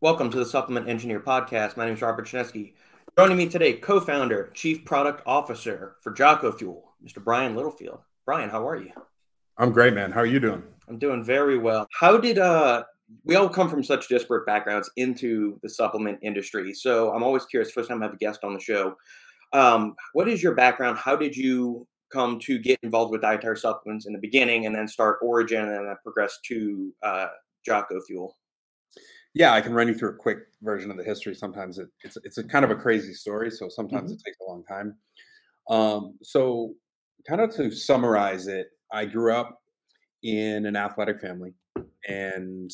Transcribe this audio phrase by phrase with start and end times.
[0.00, 1.76] Welcome to the Supplement Engineer Podcast.
[1.76, 2.72] My name is Robert Chinesky.
[3.16, 7.22] Joining me today, co-founder, chief product officer for Jocko Fuel, Mr.
[7.22, 8.00] Brian Littlefield.
[8.26, 8.90] Brian, how are you?
[9.56, 10.10] I'm great, man.
[10.10, 10.62] How are you doing?
[10.88, 11.86] I'm doing very well.
[11.98, 12.84] How did uh
[13.24, 16.74] we all come from such disparate backgrounds into the supplement industry.
[16.74, 18.96] So I'm always curious, first time I have a guest on the show.
[19.52, 20.98] Um, what is your background?
[20.98, 24.88] How did you come to get involved with dietary supplements in the beginning and then
[24.88, 27.26] start Origin and then progress to uh,
[27.64, 28.36] Jocko Fuel?
[29.34, 31.34] Yeah, I can run you through a quick version of the history.
[31.34, 34.14] Sometimes it, it's it's a kind of a crazy story, so sometimes mm-hmm.
[34.14, 34.96] it takes a long time.
[35.68, 36.74] Um, so,
[37.28, 39.60] kind of to summarize it, I grew up
[40.22, 41.52] in an athletic family,
[42.06, 42.70] and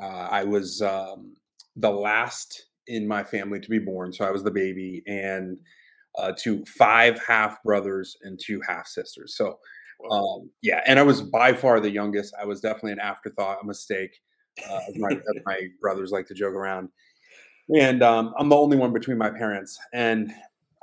[0.00, 1.34] uh, I was um,
[1.76, 4.12] the last in my family to be born.
[4.12, 5.56] So I was the baby, and
[6.18, 9.34] uh, to five half brothers and two half sisters.
[9.36, 9.58] So,
[10.10, 12.34] um, yeah, and I was by far the youngest.
[12.40, 14.20] I was definitely an afterthought, a mistake
[14.70, 16.88] uh, as, my, as my brothers like to joke around.
[17.74, 19.78] And um, I'm the only one between my parents.
[19.92, 20.32] And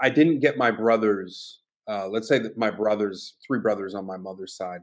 [0.02, 4.18] I didn't get my brothers, uh, let's say that my brothers, three brothers on my
[4.18, 4.82] mother's side,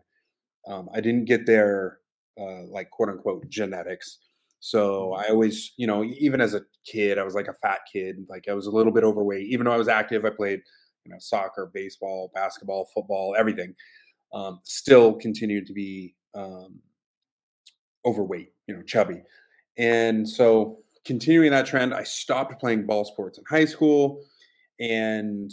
[0.67, 1.99] um, I didn't get their
[2.41, 4.19] uh, like quote unquote genetics.
[4.61, 8.27] So I always, you know, even as a kid, I was like a fat kid.
[8.29, 9.47] Like I was a little bit overweight.
[9.47, 10.61] Even though I was active, I played,
[11.05, 13.75] you know, soccer, baseball, basketball, football, everything.
[14.33, 16.79] Um, still continued to be um,
[18.05, 19.21] overweight, you know, chubby.
[19.77, 24.23] And so continuing that trend, I stopped playing ball sports in high school
[24.79, 25.51] and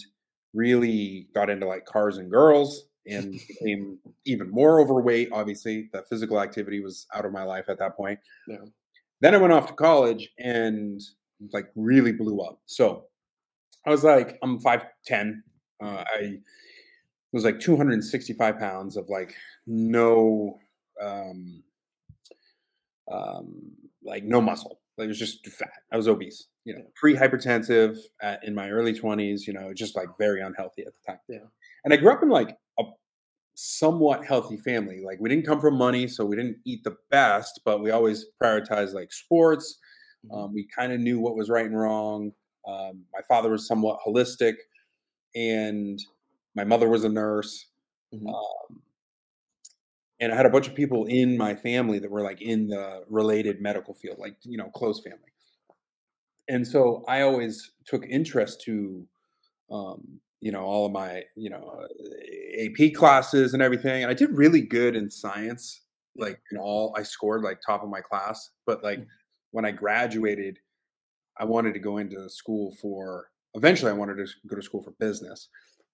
[0.53, 5.29] really got into like cars and girls and became even more overweight.
[5.31, 8.19] Obviously, that physical activity was out of my life at that point.
[8.47, 8.57] Yeah.
[9.21, 11.01] Then I went off to college and
[11.51, 12.59] like really blew up.
[12.67, 13.05] So
[13.85, 15.41] I was like, I'm 5'10.
[15.81, 16.37] Uh, I
[17.31, 19.33] was like 265 pounds of like
[19.65, 20.59] no
[21.01, 21.63] um,
[23.11, 23.71] um,
[24.03, 24.79] like no muscle.
[24.97, 25.69] Like it was just fat.
[25.91, 26.47] I was obese.
[26.65, 29.47] You know, pre-hypertensive at, in my early twenties.
[29.47, 31.19] You know, just like very unhealthy at the time.
[31.29, 31.47] Yeah.
[31.85, 32.83] And I grew up in like a
[33.53, 35.01] somewhat healthy family.
[35.05, 38.25] Like we didn't come from money, so we didn't eat the best, but we always
[38.41, 39.79] prioritized like sports.
[40.25, 40.35] Mm-hmm.
[40.35, 42.31] Um, we kind of knew what was right and wrong.
[42.67, 44.55] Um, my father was somewhat holistic,
[45.35, 45.99] and
[46.55, 47.67] my mother was a nurse.
[48.13, 48.27] Mm-hmm.
[48.27, 48.81] Um,
[50.19, 53.03] and I had a bunch of people in my family that were like in the
[53.09, 55.19] related medical field, like you know, close family.
[56.47, 59.05] And so I always took interest to,
[59.69, 61.85] um, you know, all of my you know
[62.59, 64.03] AP classes and everything.
[64.03, 65.81] And I did really good in science,
[66.15, 66.95] like in all.
[66.97, 69.09] I scored like top of my class, but like mm-hmm.
[69.51, 70.57] when I graduated,
[71.37, 73.27] I wanted to go into school for.
[73.53, 75.49] Eventually, I wanted to go to school for business,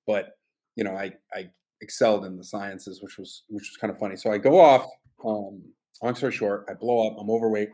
[0.06, 0.32] but
[0.76, 1.50] you know, I I
[1.84, 4.16] excelled in the sciences, which was which was kind of funny.
[4.16, 4.88] So I go off.
[5.24, 5.62] Um,
[6.02, 7.18] long story short, I blow up.
[7.20, 7.70] I'm overweight.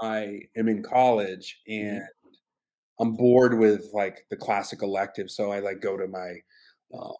[0.00, 1.96] I am in college mm-hmm.
[1.96, 2.02] and
[3.00, 5.30] I'm bored with like the classic elective.
[5.30, 6.34] So I like go to my,
[6.96, 7.14] um,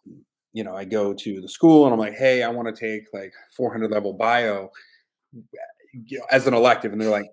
[0.53, 3.07] you know, I go to the school and I'm like, hey, I want to take
[3.13, 4.69] like 400 level bio
[6.31, 7.29] as an elective, and they're like,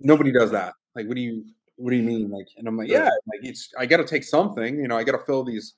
[0.00, 0.74] nobody does that.
[0.94, 1.44] Like, what do you
[1.76, 2.30] what do you mean?
[2.30, 4.76] Like, and I'm like, yeah, like it's I got to take something.
[4.76, 5.74] You know, I got to fill these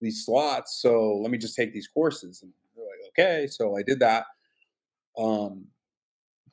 [0.00, 0.80] these slots.
[0.80, 2.42] So let me just take these courses.
[2.42, 3.46] And they're like, okay.
[3.46, 4.24] So I did that.
[5.18, 5.66] Um,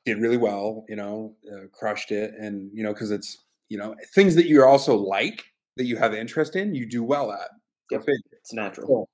[0.04, 2.32] did really well, you know, uh, crushed it.
[2.38, 5.44] And, you know, cause it's, you know, things that you also like
[5.76, 7.50] that you have interest in, you do well at.
[7.90, 8.04] Yep.
[8.32, 9.08] It's natural.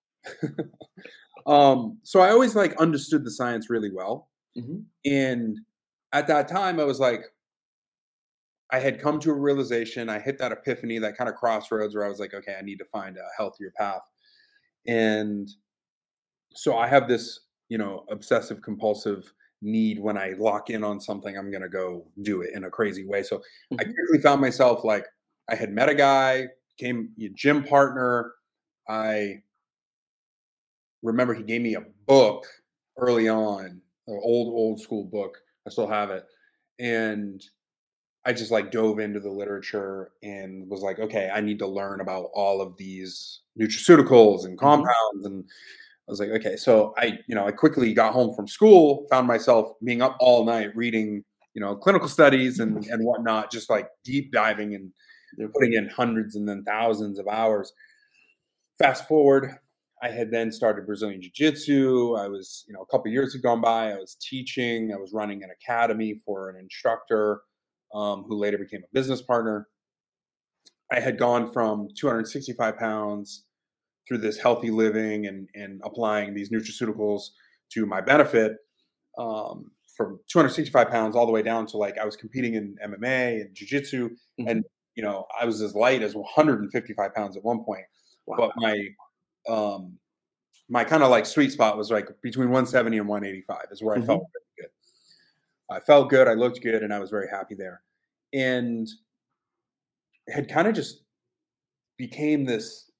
[1.46, 4.28] um, so I always like understood the science really well.
[4.56, 4.80] Mm-hmm.
[5.04, 5.58] And
[6.12, 7.24] at that time I was like,
[8.70, 10.08] I had come to a realization.
[10.08, 12.78] I hit that epiphany, that kind of crossroads where I was like, okay, I need
[12.78, 14.00] to find a healthier path
[14.86, 15.50] and
[16.54, 21.36] so i have this you know obsessive compulsive need when i lock in on something
[21.36, 23.80] i'm going to go do it in a crazy way so mm-hmm.
[23.80, 25.06] i quickly found myself like
[25.50, 26.46] i had met a guy
[26.76, 28.32] became a gym partner
[28.88, 29.34] i
[31.02, 32.46] remember he gave me a book
[32.98, 36.24] early on an old old school book i still have it
[36.78, 37.44] and
[38.26, 42.00] I just like dove into the literature and was like, okay, I need to learn
[42.00, 44.66] about all of these nutraceuticals and mm-hmm.
[44.66, 45.26] compounds.
[45.26, 45.44] And
[46.08, 49.26] I was like, okay, so I, you know, I quickly got home from school, found
[49.26, 51.22] myself being up all night reading,
[51.52, 54.90] you know, clinical studies and and whatnot, just like deep diving and
[55.52, 57.72] putting in hundreds and then thousands of hours.
[58.78, 59.50] Fast forward,
[60.02, 62.14] I had then started Brazilian Jiu Jitsu.
[62.14, 63.92] I was, you know, a couple years had gone by.
[63.92, 64.92] I was teaching.
[64.92, 67.42] I was running an academy for an instructor
[67.94, 69.68] um, who later became a business partner.
[70.92, 73.44] I had gone from 265 pounds
[74.06, 77.30] through this healthy living and, and applying these nutraceuticals
[77.72, 78.56] to my benefit
[79.18, 83.40] um, from 265 pounds all the way down to like I was competing in MMA
[83.40, 84.48] and jiu-jitsu mm-hmm.
[84.48, 84.64] and
[84.94, 87.84] you know I was as light as 155 pounds at one point.
[88.26, 88.36] Wow.
[88.38, 88.88] But my
[89.48, 89.98] um
[90.68, 94.04] my kind of like sweet spot was like between 170 and 185 is where mm-hmm.
[94.04, 94.43] I felt good.
[95.70, 97.82] I felt good, I looked good, and I was very happy there.
[98.32, 98.88] And
[100.28, 101.02] had kind of just
[101.96, 102.90] became this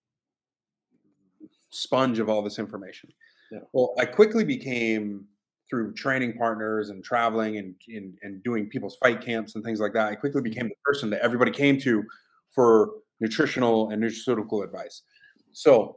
[1.70, 3.10] sponge of all this information.
[3.50, 3.60] Yeah.
[3.72, 5.26] Well, I quickly became
[5.68, 9.92] through training partners and traveling and, and, and doing people's fight camps and things like
[9.94, 10.08] that.
[10.08, 10.50] I quickly mm-hmm.
[10.50, 12.04] became the person that everybody came to
[12.52, 12.90] for
[13.20, 15.02] nutritional and nutraceutical advice.
[15.52, 15.96] So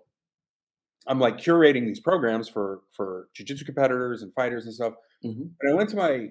[1.07, 4.93] I'm like curating these programs for for jujitsu competitors and fighters and stuff.
[5.23, 5.43] Mm-hmm.
[5.61, 6.29] And I went to my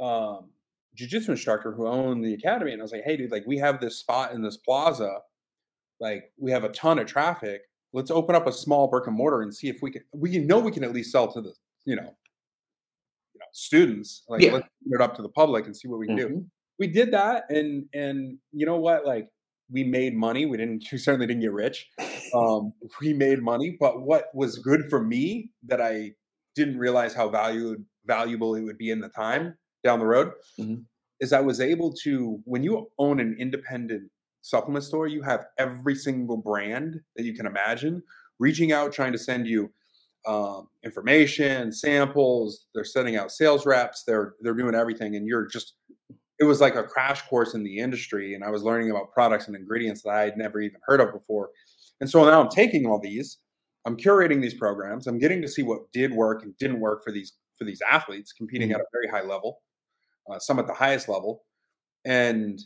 [0.00, 0.50] um,
[0.98, 3.80] jujitsu instructor who owned the academy, and I was like, "Hey, dude, like we have
[3.80, 5.18] this spot in this plaza,
[6.00, 7.62] like we have a ton of traffic.
[7.92, 10.02] Let's open up a small brick and mortar and see if we can.
[10.12, 11.52] We know we can at least sell to the
[11.84, 14.22] you know, you know students.
[14.28, 14.52] Like yeah.
[14.52, 16.34] let's put it up to the public and see what we can mm-hmm.
[16.34, 16.46] do.
[16.78, 19.28] We did that, and and you know what, like
[19.70, 20.46] we made money.
[20.46, 21.88] We didn't we certainly didn't get rich.
[22.34, 26.12] Um, we made money, but what was good for me that I
[26.56, 30.82] didn't realize how valued valuable it would be in the time down the road mm-hmm.
[31.20, 34.10] is I was able to when you own an independent
[34.40, 38.02] supplement store, you have every single brand that you can imagine
[38.38, 39.70] reaching out trying to send you
[40.26, 42.66] um, information, samples.
[42.74, 44.04] They're sending out sales reps.
[44.04, 45.74] They're they're doing everything, and you're just
[46.40, 49.46] it was like a crash course in the industry and i was learning about products
[49.46, 51.50] and ingredients that i had never even heard of before
[52.00, 53.38] and so now i'm taking all these
[53.84, 57.12] i'm curating these programs i'm getting to see what did work and didn't work for
[57.12, 58.80] these for these athletes competing mm-hmm.
[58.80, 59.60] at a very high level
[60.30, 61.44] uh, some at the highest level
[62.04, 62.60] and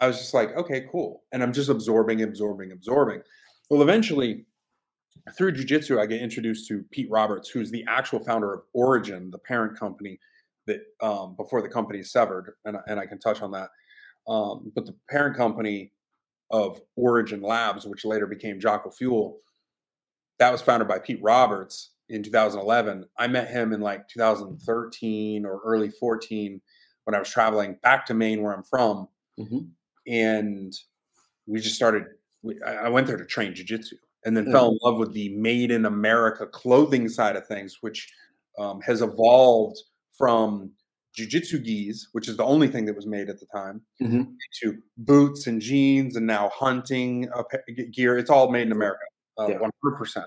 [0.00, 3.22] i was just like okay cool and i'm just absorbing absorbing absorbing
[3.70, 4.44] well eventually
[5.36, 9.38] through jiu-jitsu i get introduced to pete roberts who's the actual founder of origin the
[9.38, 10.18] parent company
[10.66, 13.70] that um, before the company severed, and, and I can touch on that.
[14.28, 15.92] Um, but the parent company
[16.50, 19.38] of Origin Labs, which later became Jocko Fuel,
[20.38, 23.06] that was founded by Pete Roberts in 2011.
[23.18, 26.60] I met him in like 2013 or early 14
[27.04, 29.08] when I was traveling back to Maine, where I'm from,
[29.40, 29.58] mm-hmm.
[30.06, 30.72] and
[31.46, 32.04] we just started.
[32.42, 33.94] We, I went there to train jujitsu,
[34.24, 34.52] and then mm-hmm.
[34.52, 38.12] fell in love with the made in America clothing side of things, which
[38.58, 39.78] um, has evolved
[40.16, 40.70] from
[41.18, 44.22] jujitsu gis, which is the only thing that was made at the time, mm-hmm.
[44.62, 47.42] to boots and jeans, and now hunting uh,
[47.90, 48.16] gear.
[48.16, 49.02] It's all made in America,
[49.38, 50.26] uh, one hundred percent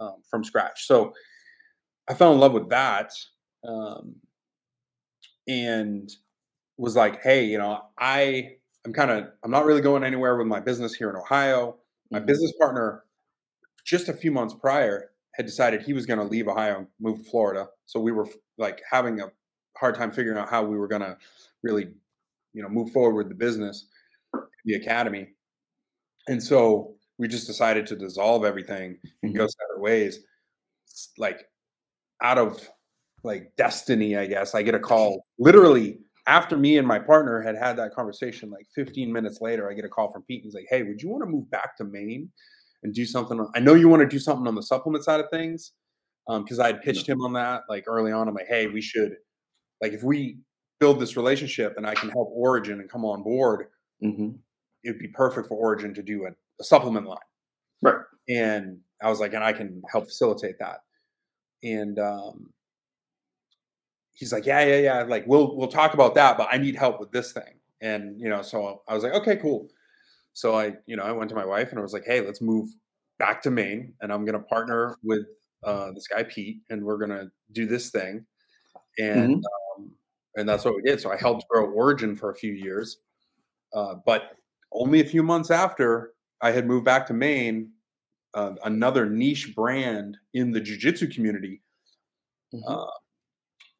[0.00, 0.86] um, from scratch.
[0.86, 1.12] So
[2.08, 3.12] I fell in love with that,
[3.66, 4.16] um,
[5.46, 6.10] and
[6.76, 10.46] was like, hey, you know, I I'm kind of I'm not really going anywhere with
[10.46, 11.76] my business here in Ohio.
[12.10, 12.26] My mm-hmm.
[12.26, 13.04] business partner,
[13.84, 17.18] just a few months prior, had decided he was going to leave Ohio and move
[17.18, 17.68] to Florida.
[17.86, 19.30] So we were like having a
[19.76, 21.16] hard time figuring out how we were going to
[21.62, 21.88] really,
[22.52, 23.86] you know, move forward with the business,
[24.64, 25.28] the academy.
[26.28, 29.48] And so we just decided to dissolve everything and go mm-hmm.
[29.48, 30.20] separate ways.
[31.18, 31.44] Like
[32.22, 32.68] out of
[33.22, 34.54] like destiny, I guess.
[34.54, 38.50] I get a call literally after me and my partner had had that conversation.
[38.50, 40.42] Like 15 minutes later, I get a call from Pete.
[40.44, 42.30] He's like, "Hey, would you want to move back to Maine
[42.82, 43.46] and do something.
[43.54, 45.72] I know you want to do something on the supplement side of things
[46.26, 48.28] because um, I had pitched him on that like early on.
[48.28, 49.16] I'm like, hey, we should
[49.80, 50.38] like if we
[50.78, 53.66] build this relationship and I can help Origin and come on board,
[54.02, 54.30] mm-hmm.
[54.84, 56.30] it'd be perfect for Origin to do a,
[56.60, 57.18] a, supplement line.
[57.82, 57.96] Right.
[58.28, 60.78] And I was like, and I can help facilitate that.
[61.62, 62.50] And um,
[64.12, 65.02] he's like, yeah, yeah, yeah.
[65.02, 67.58] Like we'll we'll talk about that, but I need help with this thing.
[67.80, 69.68] And you know, so I was like, okay, cool.
[70.32, 72.40] So I, you know, I went to my wife and I was like, hey, let's
[72.40, 72.68] move
[73.18, 75.26] back to Maine and I'm going to partner with
[75.64, 78.24] uh, this guy, Pete, and we're going to do this thing.
[78.98, 79.82] And, mm-hmm.
[79.82, 79.90] um,
[80.36, 81.00] and that's what we did.
[81.00, 82.98] So I helped grow Origin for a few years.
[83.74, 84.32] Uh, but
[84.72, 87.70] only a few months after I had moved back to Maine,
[88.34, 91.62] uh, another niche brand in the jiu-jitsu community
[92.54, 92.72] mm-hmm.
[92.72, 92.86] Uh,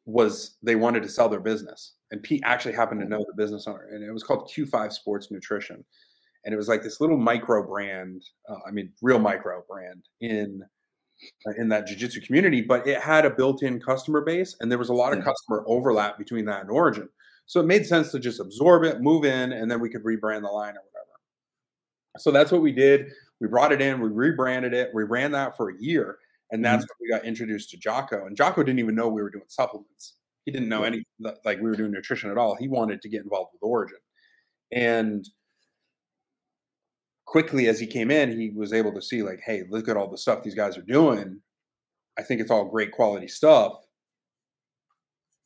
[0.05, 1.93] was they wanted to sell their business.
[2.09, 5.29] And Pete actually happened to know the business owner, and it was called Q5 Sports
[5.31, 5.83] Nutrition
[6.45, 8.23] and it was like this little micro brand.
[8.49, 10.61] Uh, I mean, real micro brand in
[11.47, 14.89] uh, in that jiu-jitsu community, but it had a built-in customer base, and there was
[14.89, 17.07] a lot of customer overlap between that and Origin.
[17.45, 20.41] So it made sense to just absorb it, move in, and then we could rebrand
[20.41, 20.81] the line or.
[22.17, 23.11] So that's what we did.
[23.39, 26.17] We brought it in, we rebranded it, we ran that for a year,
[26.51, 26.91] and that's mm-hmm.
[26.99, 28.25] when we got introduced to Jocko.
[28.25, 30.15] And Jocko didn't even know we were doing supplements.
[30.45, 32.55] He didn't know any like we were doing nutrition at all.
[32.55, 33.97] He wanted to get involved with Origin,
[34.71, 35.27] and
[37.25, 40.09] quickly as he came in, he was able to see like, hey, look at all
[40.09, 41.39] the stuff these guys are doing.
[42.19, 43.73] I think it's all great quality stuff.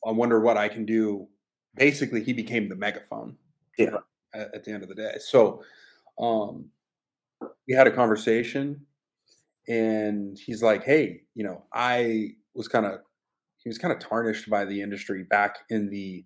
[0.05, 1.27] I wonder what I can do.
[1.75, 3.37] Basically, he became the megaphone.
[3.77, 3.97] Yeah.
[4.33, 5.61] At, at the end of the day, so
[6.19, 6.71] um,
[7.67, 8.85] we had a conversation,
[9.67, 13.01] and he's like, "Hey, you know, I was kind of
[13.57, 16.25] he was kind of tarnished by the industry back in the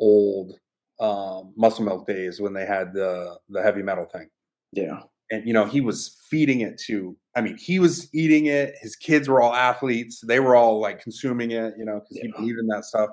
[0.00, 0.54] old
[1.00, 4.30] um, muscle milk days when they had the the heavy metal thing.
[4.72, 5.02] Yeah.
[5.30, 8.96] And you know, he was feeding it to I mean, he was eating it, his
[8.96, 12.22] kids were all athletes, they were all like consuming it, you know, because Yeah.
[12.22, 13.10] he believed in that stuff.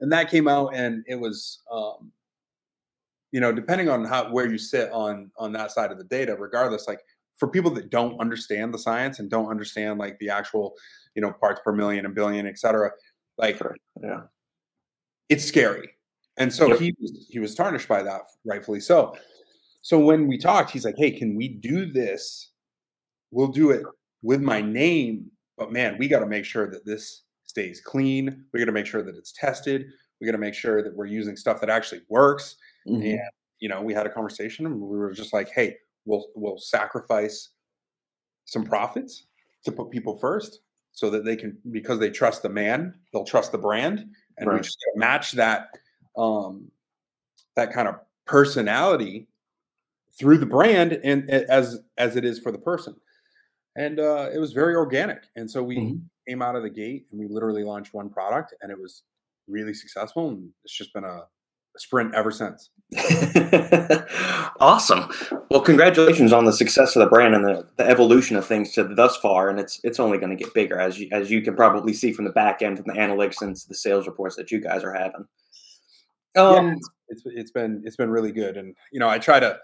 [0.00, 2.12] And that came out and it was um
[3.32, 6.36] you know, depending on how where you sit on on that side of the data,
[6.36, 7.00] regardless, like
[7.36, 10.74] for people that don't understand the science and don't understand like the actual,
[11.14, 12.90] you know, parts per million and billion, et cetera,
[13.38, 13.60] like.
[14.02, 14.22] Yeah.
[15.28, 15.90] it's scary.
[16.38, 16.78] And so Yep.
[16.78, 19.16] he was he was tarnished by that, rightfully so.
[19.82, 22.50] So when we talked, he's like, "Hey, can we do this?
[23.30, 23.82] We'll do it
[24.22, 28.44] with my name, but man, we got to make sure that this stays clean.
[28.52, 29.86] We got to make sure that it's tested.
[30.20, 32.56] We got to make sure that we're using stuff that actually works."
[32.86, 33.02] Mhm.
[33.12, 33.20] And
[33.60, 37.50] you know, we had a conversation, and we were just like, "Hey, we'll we'll sacrifice
[38.46, 39.26] some profits
[39.64, 40.60] to put people first,
[40.92, 44.06] so that they can because they trust the man, they'll trust the brand,
[44.38, 45.70] and we just match that
[46.16, 46.70] um
[47.56, 49.28] that kind of personality
[50.18, 52.96] through the brand and as as it is for the person
[53.76, 56.08] and uh it was very organic and so we Mhm.
[56.28, 59.04] came out of the gate and we literally launched one product and it was
[59.48, 61.26] really successful and it's just been a
[61.76, 62.70] sprint ever since
[64.60, 65.10] awesome.
[65.50, 68.84] Well, congratulations on the success of the brand and the, the evolution of things to
[68.84, 71.56] thus far, and it's it's only going to get bigger as you as you can
[71.56, 74.60] probably see from the back end from the analytics and the sales reports that you
[74.60, 75.26] guys are having.
[76.36, 79.40] Um, yeah, it's, it's it's been it's been really good and you know i try
[79.40, 79.58] to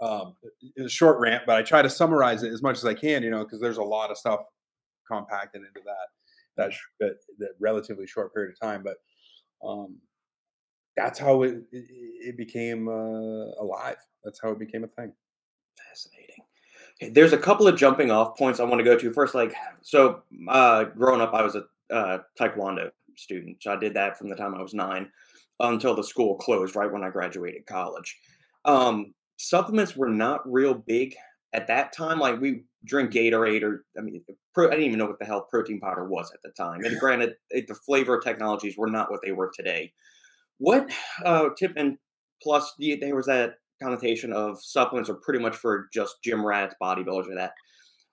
[0.00, 0.34] um
[0.76, 3.22] it's a short rant but i try to summarize it as much as i can
[3.22, 4.40] you know because there's a lot of stuff
[5.10, 6.08] compacted into that
[6.56, 8.96] that, that that relatively short period of time but
[9.66, 9.96] um
[10.96, 15.12] that's how it it, became uh, alive that's how it became a thing
[15.94, 16.44] Fascinating.
[17.00, 19.12] Okay, there's a couple of jumping off points I want to go to.
[19.12, 23.58] First, like, so uh, growing up, I was a uh, Taekwondo student.
[23.60, 25.10] So I did that from the time I was nine
[25.60, 28.16] until the school closed right when I graduated college.
[28.64, 31.14] Um, supplements were not real big
[31.52, 32.18] at that time.
[32.18, 35.46] Like, we drink Gatorade or, I mean, pro, I didn't even know what the hell
[35.50, 36.84] protein powder was at the time.
[36.84, 39.92] And granted, it, the flavor technologies were not what they were today.
[40.58, 40.90] What
[41.24, 41.98] uh, tip and
[42.42, 46.74] plus the, there was that connotation of supplements are pretty much for just gym rats,
[46.82, 47.52] bodybuilders, or that.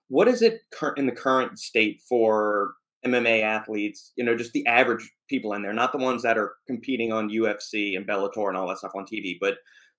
[0.08, 2.72] What is it cur- in the current state for
[3.06, 4.12] MMA athletes?
[4.16, 7.30] You know, just the average people in there, not the ones that are competing on
[7.30, 9.56] UFC and Bellator and all that stuff on TV, but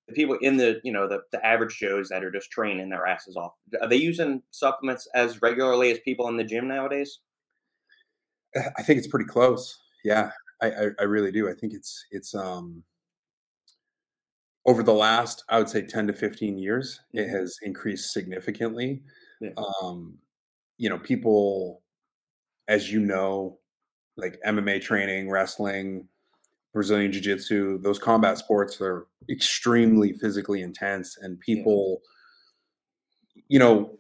[0.07, 3.07] the people in the you know the, the average Joes that are just training their
[3.07, 3.53] asses off.
[3.81, 7.19] Are they using supplements as regularly as people in the gym nowadays?
[8.77, 10.31] i think it's pretty close yeah
[10.63, 12.83] I, I i really do i think it's it's um
[14.65, 17.29] over the last i would say 10 to 15 years it Mhm.
[17.31, 19.03] has increased significantly
[19.41, 19.51] Yeah.
[19.57, 20.17] um
[20.77, 21.83] you know people
[22.67, 23.59] as you know
[24.17, 26.07] like mma training wrestling
[26.73, 32.01] brazilian jiu-jitsu those combat sports are extremely physically intense and people
[33.47, 33.95] you know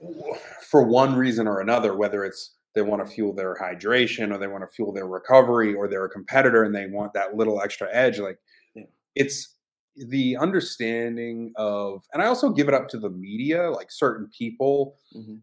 [0.69, 4.47] for one reason or another whether it's they want to fuel their hydration or they
[4.47, 7.87] want to fuel their recovery or they're a competitor and they want that little extra
[7.93, 8.39] edge like
[8.75, 8.83] Yeah.
[9.15, 9.55] it's
[9.95, 14.97] the understanding of and i also give it up to the media like certain people
[15.15, 15.39] Mhm.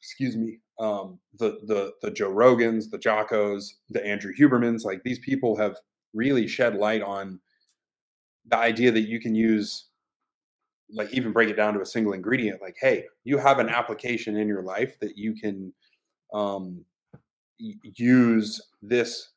[0.00, 5.18] excuse me um the the the joe rogans the jockos the andrew hubermans like these
[5.18, 5.76] people have
[6.14, 7.38] really shed light on
[8.46, 9.86] the idea that you can use
[10.90, 14.36] like even break it down to a single ingredient like hey you have an application
[14.36, 15.72] in your life that you can
[16.32, 16.84] um,
[17.58, 19.30] use this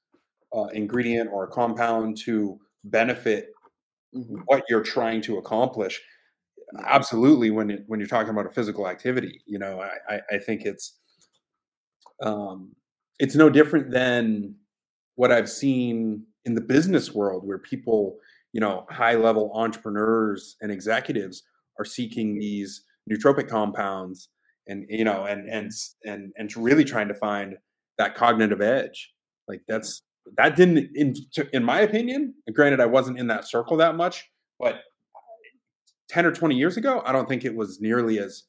[0.55, 3.49] uh, ingredient or compound to benefit
[4.15, 4.43] Mhm.
[4.45, 6.01] what you're trying to accomplish
[6.85, 10.37] absolutely when it, when you're talking about a physical activity you know i i, I
[10.39, 10.99] think it's
[12.21, 12.73] um
[13.19, 14.55] it's no different than
[15.15, 18.17] what i've seen in the business world where people
[18.53, 21.43] you know high level entrepreneurs and executives
[21.79, 24.29] are seeking these nootropic compounds
[24.67, 25.71] and you know and and
[26.05, 27.55] and and really trying to find
[27.97, 29.13] that cognitive edge
[29.47, 30.03] like that's
[30.37, 31.13] that didn't in
[31.53, 34.29] in my opinion granted i wasn't in that circle that much
[34.59, 34.81] but
[36.09, 38.43] 10 or 20 years ago i don't think it was nearly as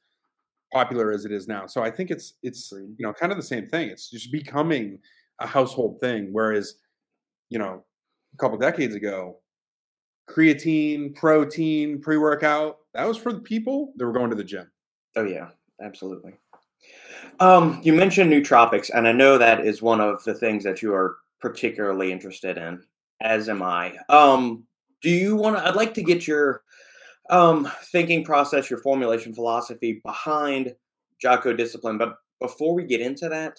[0.73, 1.67] popular as it is now.
[1.67, 3.89] So i think it's it's you know kind of the same thing.
[3.89, 4.99] It's just becoming
[5.41, 6.75] a household thing whereas
[7.51, 7.85] you know
[8.35, 9.39] a couple decades ago
[10.29, 14.71] creatine protein pre-workout that was for the people that were going to the gym.
[15.17, 15.49] Oh yeah,
[15.81, 16.35] absolutely.
[17.41, 20.95] Um, you mentioned nootropics, and I know that is one of the things that you
[20.95, 22.83] are particularly interested in.
[23.23, 23.97] As am I.
[24.09, 24.65] Um,
[25.03, 25.67] do you want to?
[25.67, 26.63] I'd like to get your
[27.31, 30.75] um, thinking process, your formulation philosophy behind
[31.21, 31.99] Jocko discipline.
[31.99, 33.59] But before we get into that,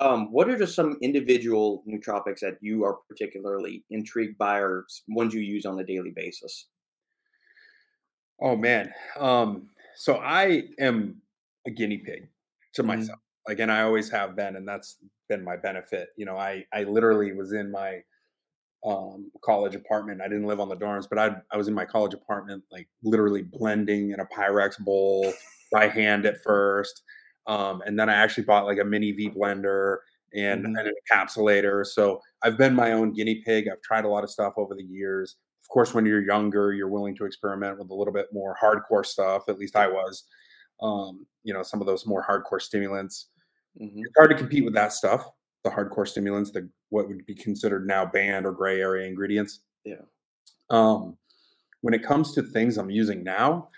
[0.00, 5.34] um, what are just some individual nootropics that you are particularly intrigued by or ones
[5.34, 6.66] you use on a daily basis?
[8.40, 8.92] Oh man.
[9.18, 11.20] Um, so I am
[11.66, 12.28] a guinea pig
[12.74, 12.86] to Mhm.
[12.86, 13.18] myself.
[13.48, 16.10] Like, and I always have been, and that's been my benefit.
[16.16, 18.02] You know, I I literally was in my
[18.84, 20.20] um college apartment.
[20.20, 22.88] I didn't live on the dorms, but I I was in my college apartment, like
[23.02, 25.32] literally blending in a Pyrex bowl
[25.72, 27.02] by hand at first.
[27.46, 29.98] Um, and then I actually bought like a mini V blender
[30.34, 30.74] and, Mhm.
[30.76, 31.86] and an encapsulator.
[31.86, 33.68] So I've been my own guinea pig.
[33.68, 35.36] I've tried a lot of stuff over the years.
[35.62, 39.04] Of course, when you're younger, you're willing to experiment with a little bit more hardcore
[39.06, 39.44] stuff.
[39.48, 40.24] At least I was.
[40.82, 43.28] Um, you know, some of those more hardcore stimulants.
[43.80, 44.00] Mhm.
[44.04, 45.30] It's hard to compete with that stuff.
[45.64, 49.60] The hardcore stimulants, the what would be considered now banned or gray area ingredients.
[49.84, 50.02] Yeah.
[50.70, 51.18] Um,
[51.82, 53.70] when it comes to things I'm using now,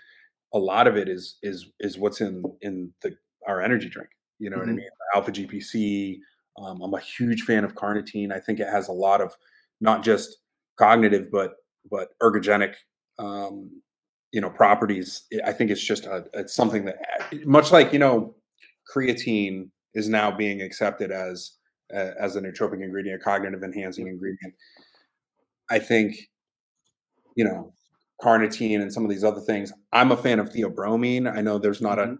[0.53, 4.09] a lot of it is is is what's in in the our energy drink.
[4.39, 4.77] You know what I Mhm.
[4.77, 4.89] mean?
[5.15, 6.21] Alpha GPC.
[6.57, 8.31] Um, I'm a huge fan of carnitine.
[8.33, 9.37] I think it has a lot of
[9.81, 10.39] not just
[10.77, 11.55] cognitive but
[11.91, 12.75] but ergogenic
[13.19, 13.81] um,
[14.31, 15.23] you know properties.
[15.45, 16.97] I think it's just a, it's something that
[17.45, 18.35] much like you know
[18.93, 21.53] creatine is now being accepted as
[21.93, 24.53] uh, as a nootropic ingredient, a cognitive enhancing ingredient.
[25.69, 26.15] I think
[27.35, 27.73] you know
[28.21, 29.71] carnitine and some of these other things.
[29.93, 31.31] I'm a fan of theobromine.
[31.31, 32.17] I know there's not a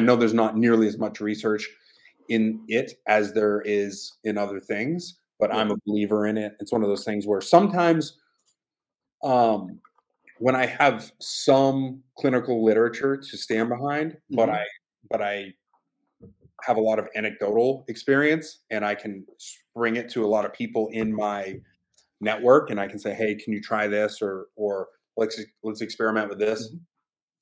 [0.00, 1.68] know there's not nearly as much research
[2.28, 6.54] in it as there is in other things, but I'm a believer in it.
[6.60, 8.18] It's one of those things where sometimes
[9.24, 9.80] um
[10.38, 14.54] when I have some clinical literature to stand behind, but Mhm.
[14.54, 14.64] I
[15.10, 15.54] but I
[16.62, 19.26] have a lot of anecdotal experience and I can
[19.74, 21.60] bring it to a lot of people in my
[22.20, 26.30] network and I can say, "Hey, can you try this or or let's let's experiment
[26.30, 26.86] with this." Mhm.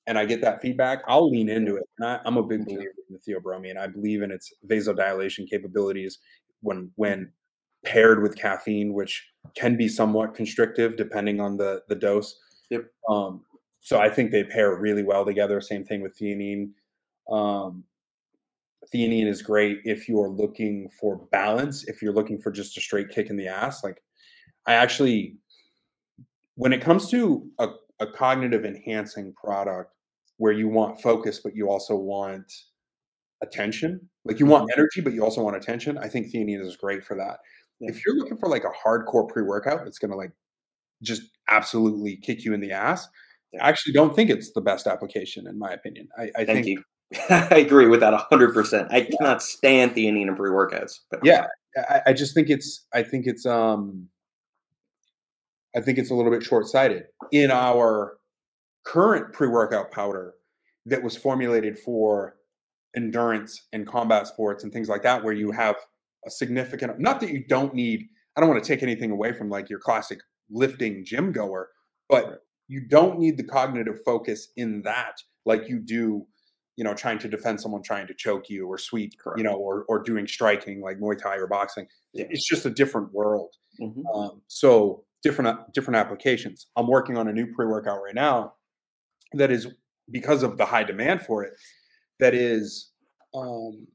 [0.07, 1.85] And I get that feedback, I'll lean into it.
[1.99, 3.79] And I, I'm a big believer in the theobromine.
[3.79, 6.19] I believe in its vasodilation capabilities
[6.63, 7.33] when when
[7.85, 9.27] paired with caffeine, which
[9.57, 12.39] can be somewhat constrictive depending on the the dose.
[12.71, 12.87] Yep.
[13.09, 13.43] Um,
[13.81, 15.61] so I think they pair really well together.
[15.61, 16.71] Same thing with theanine.
[17.31, 17.85] Um,
[18.93, 21.85] theanine is great if you're looking for balance.
[21.85, 24.03] If you're looking for just a straight kick in the ass, like
[24.67, 25.37] I actually,
[26.55, 27.69] when it comes to a,
[28.01, 29.93] a cognitive enhancing product
[30.39, 32.51] where you want focus, but you also want
[33.43, 37.05] attention, like you want energy, but you also want attention, I think theanine is great
[37.05, 37.41] for that.
[37.81, 37.91] Yeah.
[37.91, 40.33] If you're looking for like a hardcore pre workout that's going to like
[41.05, 43.09] just absolutely kick you in the ass,
[43.61, 46.09] I actually don't think it's the best application, in my opinion.
[46.19, 46.83] I, I Thank think you.
[47.31, 48.93] I agree with that 100%.
[48.93, 51.01] I cannot stand theanine in pre workouts.
[51.11, 54.09] But yeah I, I just think it's i think it's um
[55.77, 58.17] i think it's a little bit short-sighted in our
[58.85, 60.35] current pre-workout powder
[60.87, 62.37] that was formulated for
[62.97, 65.77] endurance and combat sports and things like that where you have
[66.27, 68.05] a significant not that you don't need
[68.37, 71.71] i don't want to take anything away from like your classic lifting gym goer
[72.09, 76.27] but you don't need the cognitive focus in that like you do
[76.77, 79.39] you know trying to defend someone trying to choke you or sweep Correct.
[79.39, 82.27] you know or or doing striking like muay thai or boxing Yeah.
[82.31, 84.03] it's just a different world Mhm.
[84.15, 88.55] um, so different uh, different applications i'm working on a new pre-workout right now
[89.35, 89.69] that is
[90.11, 91.55] because of the high demand for it
[92.21, 92.93] that is
[93.35, 93.87] um,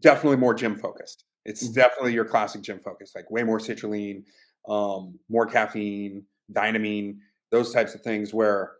[0.00, 1.74] definitely more gym focused it's Mhm.
[1.74, 4.24] definitely your classic gym focused like way more citrulline
[4.68, 7.16] um, more caffeine dynamine
[7.50, 8.72] those types of things where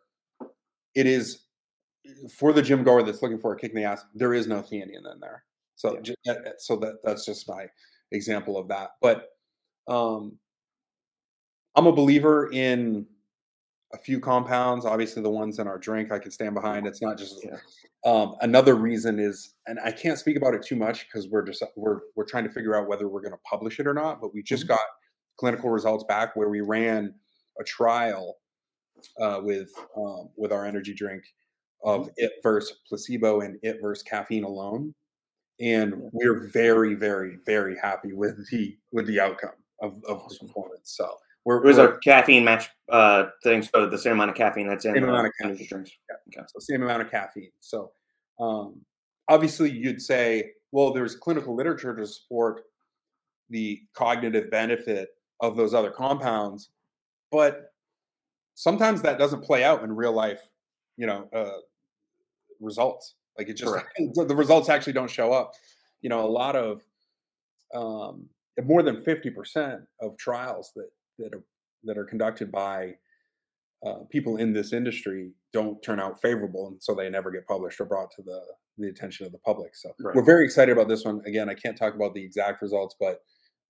[0.95, 1.47] it is
[2.37, 4.61] for the gym goer that's looking for a kick in the ass there is no
[4.61, 5.45] theanine in there
[5.77, 6.01] so Yeah.
[6.01, 7.67] ju- that- that- so that that's just my
[8.13, 9.29] example of that but
[9.89, 10.39] um
[11.77, 13.07] i'm a believer in
[13.93, 17.17] a few compounds obviously the ones in our drink i can stand behind it's not
[17.19, 17.57] just Yeah.
[18.05, 21.63] um another reason is and i can't speak about it too much because we're just
[21.77, 24.33] we're we're trying to figure out whether we're going to publish it or not but
[24.35, 24.69] we just Mhm.
[24.69, 24.81] got
[25.41, 27.15] clinical results back where we ran
[27.59, 28.37] a trial
[29.19, 31.25] uh, with um, with our energy drink
[31.83, 34.95] of it versus placebo and it versus caffeine alone.
[35.59, 40.93] And we're very very very happy with the with the outcome of, of the performance.
[40.97, 44.69] So we're, It was a caffeine match uh, thing, so the same amount of caffeine
[44.69, 45.91] that's in Same amount of energy drinks.
[46.35, 47.51] so same amount of caffeine.
[47.61, 47.93] So
[48.39, 48.83] um,
[49.29, 52.63] obviously you'd say well there's clinical literature to support
[53.49, 55.09] the cognitive benefit
[55.41, 56.71] of those other compounds
[57.33, 57.73] but
[58.55, 60.41] sometimes that doesn't play out in real life
[60.97, 61.59] you know uh,
[62.61, 63.75] results like it just
[64.15, 65.53] the results actually don't show up
[66.03, 66.83] you know a lot of
[67.75, 68.29] um,
[68.65, 71.45] more than 50% of trials that that are
[71.85, 72.97] that are conducted by
[73.87, 77.81] uh, people in this industry don't turn out favorable, and so they never get published
[77.81, 78.41] or brought to the
[78.79, 79.75] the attention of the public.
[79.75, 80.15] So Right.
[80.15, 81.23] we're very excited about this one.
[81.27, 83.21] Again, I can't talk about the exact results, but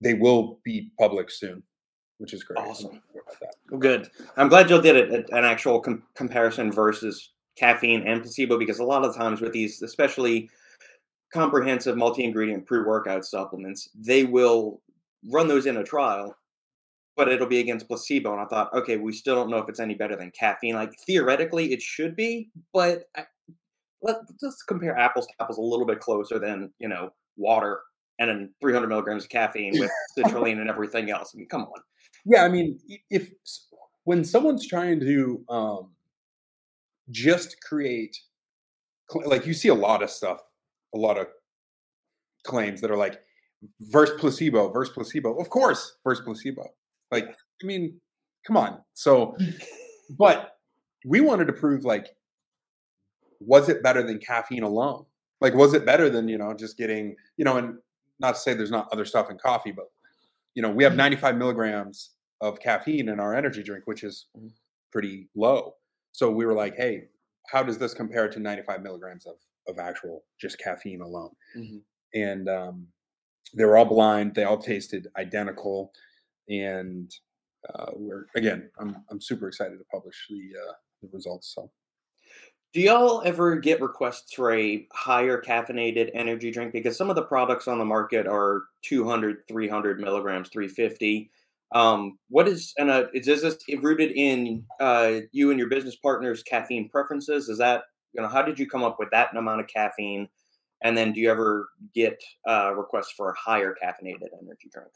[0.01, 1.63] they will be public soon,
[2.17, 2.59] which is great.
[2.59, 2.93] Awesome.
[2.93, 3.55] happy about that.
[3.69, 4.09] Well, Good.
[4.37, 8.83] I'm glad Joe did it, an actual com- comparison versus caffeine and placebo because a
[8.83, 10.49] lot of times with these, especially
[11.33, 14.81] comprehensive multi-ingredient pre-workout supplements, they will
[15.29, 16.35] run those in a trial,
[17.15, 18.33] but it'll be against placebo.
[18.33, 20.75] And I thought, okay, we still don't know if it's any better than caffeine.
[20.75, 23.25] Like theoretically, it should be, but I,
[24.01, 27.81] let, let's compare apples to apples a little bit closer than you know water
[28.19, 31.31] and then 300 milligrams of caffeine with citrulline and everything else.
[31.33, 31.81] I mean, come on.
[32.25, 33.31] Yeah, I mean, if
[34.03, 35.91] when someone's trying to um,
[37.09, 38.15] just create,
[39.25, 40.39] like you see a lot of stuff,
[40.93, 41.27] a lot of
[42.43, 43.19] claims that are like
[43.79, 45.37] versus placebo, versus placebo.
[45.39, 46.67] Of course, versus placebo.
[47.11, 47.99] Like, I mean,
[48.45, 48.81] come on.
[48.93, 49.35] So,
[50.17, 50.51] but
[51.05, 52.07] we wanted to prove like,
[53.39, 55.05] was it better than caffeine alone?
[55.39, 57.77] Like, was it better than you know just getting you know, and
[58.21, 59.85] not to say there's not other stuff in coffee, but
[60.53, 64.51] you know, we have 95 milligrams of caffeine in our energy drink, which is Mhm.
[64.91, 65.75] pretty low.
[66.11, 67.09] So we were like, hey,
[67.47, 69.35] how does this compare to 95 milligrams of,
[69.67, 71.31] of actual just caffeine alone?
[72.13, 72.87] And um,
[73.55, 74.35] they were all blind.
[74.35, 75.93] They all tasted identical.
[76.49, 77.09] And
[77.73, 81.53] uh, we're, again, I'm, I'm super excited to publish the, uh, the results.
[81.55, 81.71] So
[82.73, 86.71] Do y'all ever get requests for a higher caffeinated energy drink?
[86.71, 91.29] Because some of the products on the market are 200, 300 milligrams, 350.
[91.73, 95.97] Um, what is, and uh, is is this rooted in uh, you and your business
[95.97, 97.49] partner's caffeine preferences?
[97.49, 100.29] Is that, you know, how did you come up with that amount of caffeine?
[100.81, 104.89] And then do you ever get uh, requests for a higher caffeinated energy drink?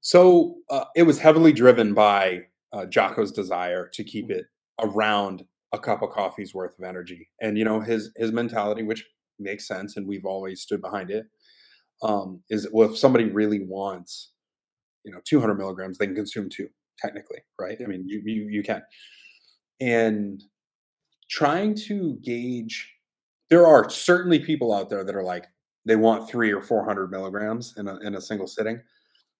[0.00, 4.46] So uh, it was heavily driven by uh, Jocko's desire to keep it
[4.80, 9.04] around a cup of coffee's worth of energy, and you know his his mentality, which
[9.38, 11.26] makes sense, and we've always stood behind it.
[12.02, 14.32] Um, is well, if somebody really wants,
[15.04, 16.68] you know, 200 milligrams, they can consume two.
[16.98, 17.78] Technically, right?
[17.82, 18.82] I mean, you you you can,
[19.80, 20.42] and
[21.30, 22.94] trying to gauge.
[23.50, 25.46] There are certainly people out there that are like
[25.86, 28.80] they want three or 400 milligrams in a in a single sitting.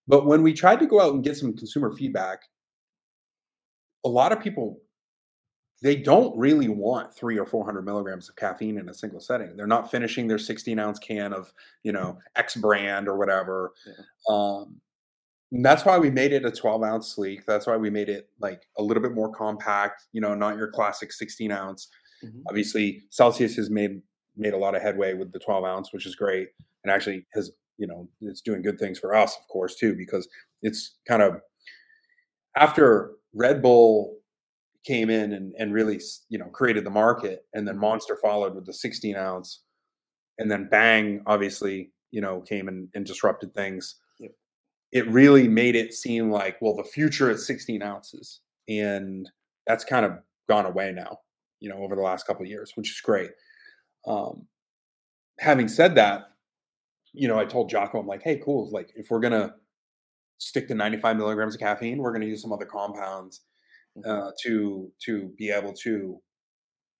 [0.07, 2.41] But when we tried to go out and get some consumer feedback,
[4.05, 4.81] a lot of people
[5.83, 9.57] they don't really want three or four hundred milligrams of caffeine in a single setting.
[9.57, 11.53] They're not finishing their 16 ounce can of
[11.85, 13.73] you know X brand or whatever.
[14.29, 14.81] Um,
[15.53, 17.47] that's why we made it a 12 ounce sleek.
[17.47, 20.05] That's why we made it like a little bit more compact.
[20.13, 21.89] You know, not your classic 16 ounce.
[22.25, 22.43] Mhm.
[22.49, 24.03] Obviously, Celsius has made
[24.37, 26.49] made a lot of headway with the 12 ounce, which is great,
[26.85, 30.29] and actually has you know it's doing good things for us, of course, too, because
[30.63, 31.41] it's kind of
[32.57, 34.18] after Red Bull
[34.85, 38.67] came in and, and really you know created the market, and then Monster followed with
[38.67, 39.63] the 16 ounce,
[40.39, 43.97] and then Bang obviously you know came and, and disrupted things.
[44.19, 44.33] Yep.
[44.93, 49.29] It really made it seem like well the future is 16 ounces, and
[49.67, 51.19] that's kind of gone away now.
[51.61, 53.31] You know over the last couple of years, which is great.
[54.07, 54.47] Um,
[55.39, 56.33] having said that,
[57.13, 58.71] you know, I told Jocko, I'm like, hey, cool.
[58.71, 59.55] Like, if we're gonna
[60.39, 63.43] stick to 95 milligrams of caffeine, we're gonna use some other compounds
[64.07, 66.21] uh, to to be able to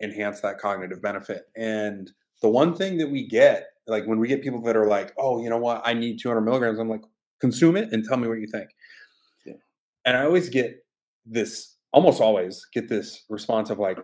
[0.03, 1.45] enhance that cognitive benefit.
[1.57, 2.11] And
[2.43, 5.43] the one thing that we get, like when we get people that are like, oh,
[5.43, 7.03] you know what, I need 200 milligrams, I'm like,
[7.41, 8.69] consume it and tell me what you think.
[9.45, 9.55] Yeah.
[10.05, 10.85] And I always get
[11.27, 13.99] this, almost always get this response of like,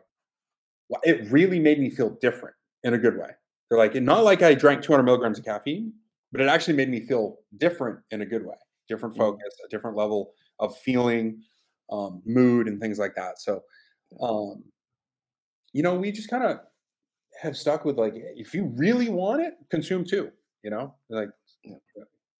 [0.88, 3.30] "Wow, it really made me feel different in a good way.
[3.68, 5.92] They're like, not like I drank 200 milligrams of caffeine,
[6.32, 8.56] but it actually made me feel different in a good way,
[8.88, 11.42] different focus, a different level of feeling,
[11.90, 13.40] um, mood, and things like that.
[13.40, 13.62] So,
[14.20, 14.64] um,
[15.72, 16.58] you know, we just kind of
[17.42, 20.30] have stuck with like, if you really want it, consume two.
[20.62, 21.28] You know, like
[21.64, 21.76] Yeah.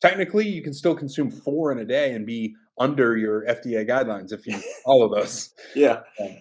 [0.01, 4.33] technically, you can still consume four in a day and be under your FDA guidelines
[4.33, 5.55] if you follow those.
[5.75, 6.01] Yeah.
[6.19, 6.37] Yeah.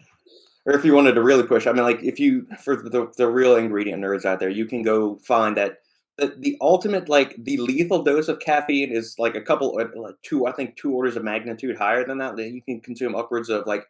[0.65, 3.27] Or if you wanted to really push, I mean, like if you for the, the
[3.29, 5.79] real ingredient nerds out there, you can go find that
[6.17, 10.15] the, the ultimate like the lethal dose of caffeine is like a couple uh, like
[10.23, 12.35] two I think two orders of magnitude higher than that.
[12.35, 13.85] That You can consume upwards of like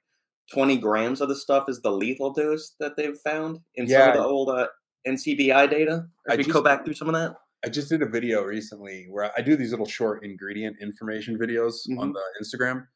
[0.51, 4.13] twenty grams of the stuff is the lethal dose that they've found in some of
[4.15, 4.67] the old uh,
[5.07, 6.07] NCBI data.
[6.29, 9.07] I If you go back through some of that, I just did a video recently
[9.09, 12.87] where I do these little short ingredient information videos on the Instagram.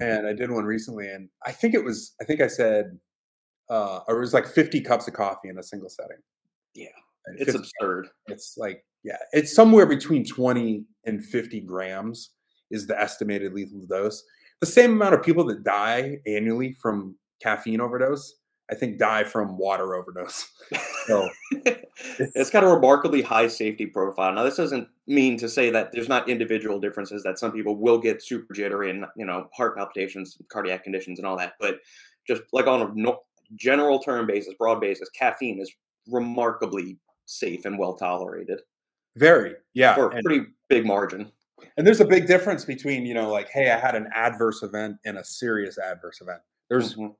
[0.00, 2.98] And I did one recently and I think it was I think I said
[3.68, 6.16] uh or it was like 50 cups of coffee in a single setting.
[6.74, 6.88] Yeah.
[7.36, 8.08] It's 50 absurd.
[8.26, 12.30] it's like Yeah, it's somewhere between 20 and 50 grams
[12.70, 14.22] is the estimated lethal dose.
[14.60, 18.36] The same amount of people that die annually from caffeine overdose,
[18.70, 20.48] I think, die from water overdose.
[21.08, 21.28] So
[22.16, 24.32] it's got a remarkably high safety profile.
[24.32, 27.98] Now, this doesn't mean to say that there's not individual differences that some people will
[27.98, 31.54] get super jittery and you know heart palpitations, cardiac conditions, and all that.
[31.58, 31.80] But
[32.26, 33.18] just like on a no,
[33.56, 35.72] general term basis, broad basis, caffeine is
[36.08, 38.60] remarkably safe and well tolerated.
[39.16, 41.30] Very, yeah, for a and, pretty big margin.
[41.76, 44.96] And there's a big difference between you know like, hey, I had an adverse event
[45.04, 46.40] and a serious adverse event.
[46.68, 47.12] There's mm-hmm.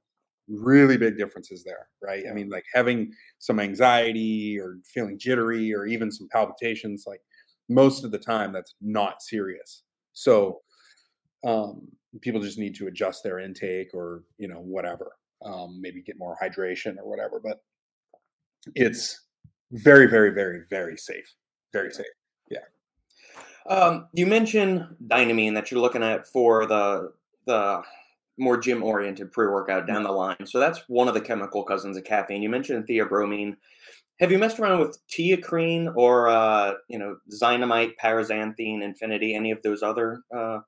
[0.49, 2.25] really big differences there, right?
[2.29, 7.21] I mean, like having some anxiety or feeling jittery or even some palpitations, like
[7.69, 9.83] most of the time, that's not serious.
[10.13, 10.61] So
[11.45, 11.89] um,
[12.21, 15.13] people just need to adjust their intake or you know whatever,
[15.45, 17.41] um, maybe get more hydration or whatever.
[17.43, 17.61] But
[18.75, 19.21] it's
[19.73, 21.35] very, very, very, very safe.
[21.73, 22.07] Very safe.
[22.51, 22.59] Yeah.
[23.67, 27.13] Um, you mentioned dynamine that you're looking at for the
[27.47, 27.83] the
[28.39, 30.47] more gym oriented pre workout down the line.
[30.47, 32.43] So that's one of the chemical cousins of caffeine.
[32.43, 33.57] You mentioned theobromine.
[34.21, 39.63] Have you messed around with TeaCrine or uh, you know Zynamite, Paraxanthine, Infinergy, any of
[39.63, 40.59] those other uh,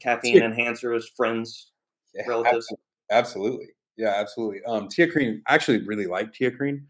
[0.00, 1.70] caffeine enhancers, friends,
[2.14, 2.72] yeah, relatives?
[3.10, 3.68] Absolutely.
[3.96, 4.62] Yeah, absolutely.
[4.66, 6.82] Um, TeaCrine, I actually really like TeaCrine.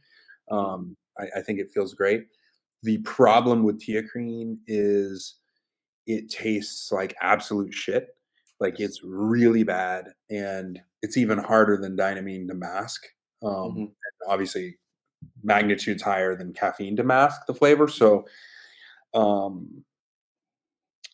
[0.50, 2.26] Um, I, I think it feels great.
[2.82, 5.36] The problem with TeaCrine is
[6.06, 8.08] it tastes like absolute shit.
[8.60, 13.04] Like it's really bad, and it's even harder than dynamine to mask.
[13.42, 13.84] Um, mm-hmm.
[14.28, 14.76] obviously,
[15.42, 17.88] magnitudes higher than caffeine to mask the flavor.
[17.88, 18.24] So,
[19.14, 19.84] um,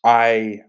[0.04, 0.60] I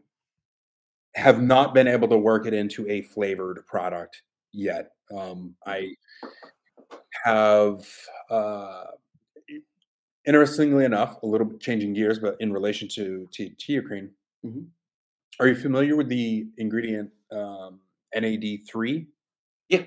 [1.15, 4.21] have not been able to work it into a flavored product
[4.53, 4.91] yet.
[5.15, 5.93] Um, I
[7.25, 7.85] have
[8.29, 8.83] uh,
[10.29, 14.09] interestingly enough, a little bit changing gears, but in relation to, to TeaCrine,
[14.45, 14.61] mm-hmm.
[15.39, 17.79] are you familiar with the ingredient um,
[18.15, 19.07] NAD3?
[19.69, 19.83] Yeah.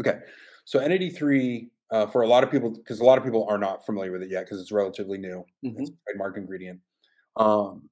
[0.00, 0.18] Okay.
[0.64, 3.86] So NAD3, uh, for a lot of people, because a lot of people are not
[3.86, 5.44] familiar with it yet, because it's relatively new.
[5.64, 5.80] Mm-hmm.
[5.80, 6.80] It's a trademark ingredient.
[7.36, 7.88] Um,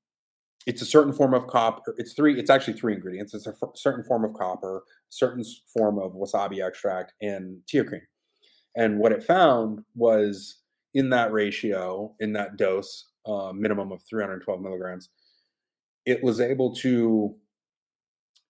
[0.66, 1.94] it's a certain form of copper.
[1.98, 2.38] It's three.
[2.38, 3.32] It's actually three ingredients.
[3.32, 8.02] It's a f- certain form of copper, certain form of wasabi extract, and TeaCrine.
[8.76, 10.61] And what it found was
[10.94, 15.08] in that ratio, in that dose, uh, minimum of 312 milligrams,
[16.04, 17.34] it was able to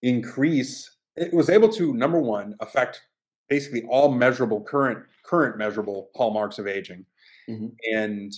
[0.03, 0.97] increase.
[1.17, 3.03] It was able to number one affect
[3.49, 7.05] basically all measurable current current measurable hallmarks of aging,
[7.49, 7.67] mm-hmm.
[7.93, 8.33] and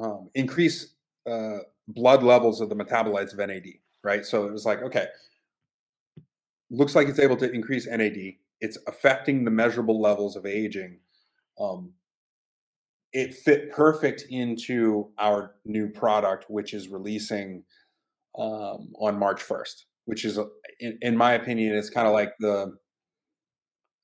[0.00, 0.94] um, increase
[1.28, 3.66] uh, blood levels of the metabolites of NAD.
[4.04, 5.06] Right, so it was like okay,
[6.70, 8.34] looks like it's able to increase NAD.
[8.60, 10.98] It's affecting the measurable levels of aging
[11.62, 11.92] um,
[13.12, 17.62] it fit perfect into our new product, which is releasing
[18.38, 20.38] um, on March 1st, which is,
[20.80, 22.74] in, in my opinion, is kind of like the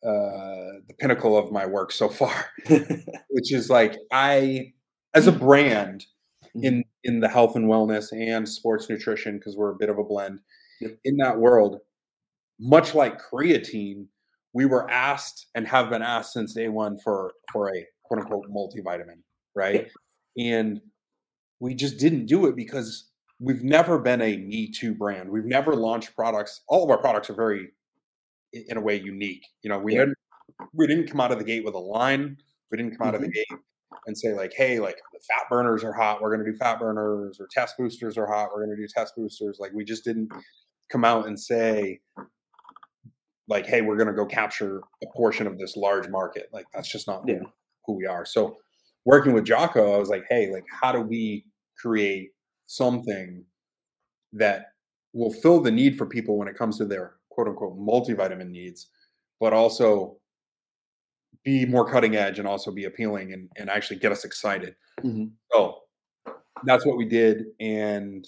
[0.06, 4.72] uh, the pinnacle of my work so far, which is like I,
[5.14, 6.06] as a brand
[6.44, 6.64] mm-hmm.
[6.64, 10.04] in in the health and wellness and sports nutrition, because we're a bit of a
[10.04, 10.40] blend
[11.04, 11.80] in that world,
[12.60, 14.06] much like creatine,
[14.58, 18.46] we were asked and have been asked since day one for for a quote unquote
[18.50, 19.20] multivitamin,
[19.54, 19.86] right?
[20.36, 20.80] And
[21.60, 25.30] we just didn't do it because we've never been a me too brand.
[25.30, 26.62] We've never launched products.
[26.66, 27.68] All of our products are very,
[28.52, 29.46] in a way, unique.
[29.62, 30.00] You know, we yeah.
[30.00, 30.18] didn't
[30.74, 32.36] we didn't come out of the gate with a line.
[32.72, 33.22] We didn't come out mm-hmm.
[33.22, 33.54] of the mm-hmm.
[33.54, 33.62] gate
[34.08, 36.20] and say like, hey, like the fat burners are hot.
[36.20, 38.48] We're going to do fat burners, or test boosters are hot.
[38.52, 39.58] We're going to do test boosters.
[39.60, 40.32] Like we just didn't
[40.90, 42.00] come out and say
[43.48, 46.48] like, hey, we're going to go capture a portion of this large market.
[46.52, 47.40] Like that's just not yeah.
[47.86, 48.24] who we are.
[48.24, 48.56] So
[49.04, 51.46] working with Jocko, I was like, hey, like how do we
[51.78, 52.30] create
[52.66, 53.44] something
[54.34, 54.66] that
[55.14, 58.88] will fill the need for people when it comes to their quote unquote multivitamin needs,
[59.40, 60.18] but also
[61.44, 64.74] be more cutting edge and also be appealing and, and actually get us excited.
[65.02, 65.26] Mm-hmm.
[65.52, 65.78] So
[66.64, 67.44] that's what we did.
[67.60, 68.26] And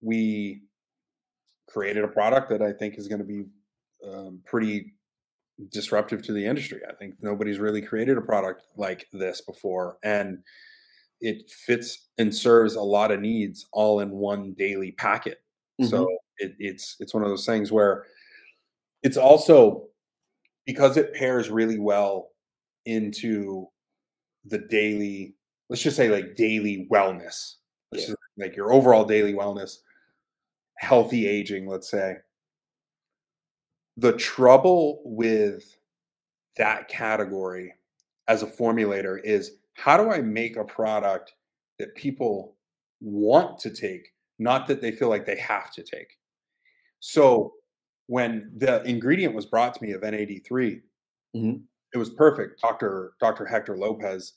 [0.00, 0.62] we
[1.68, 3.46] created a product that I think is going to be
[4.12, 4.94] um, pretty
[5.70, 6.80] disruptive to the industry.
[6.88, 10.38] I think nobody's really created a product like this before, and
[11.20, 15.38] it fits and serves a lot of needs all in one daily packet.
[15.80, 15.90] Mm-hmm.
[15.90, 18.04] So it, it's it's one of those things where
[19.02, 19.84] it's also
[20.66, 22.30] because it pairs really well
[22.86, 23.66] into
[24.46, 25.34] the daily
[25.68, 27.54] let's just say like daily wellness
[27.92, 28.14] yeah.
[28.36, 29.78] like your overall daily wellness
[30.78, 32.16] healthy aging let's say
[33.96, 35.76] the trouble with
[36.56, 37.74] that category
[38.28, 41.34] as a formulator is how do I make a product
[41.78, 42.56] that people
[43.00, 46.08] want to take, not that they feel like they have to take.
[47.00, 47.54] So
[48.06, 50.82] when the ingredient was brought to me of NAD3,
[51.36, 51.64] Mhm.
[51.92, 52.60] it was perfect.
[52.60, 53.14] Dr.
[53.20, 53.44] Dr.
[53.46, 54.34] Hector Lopez.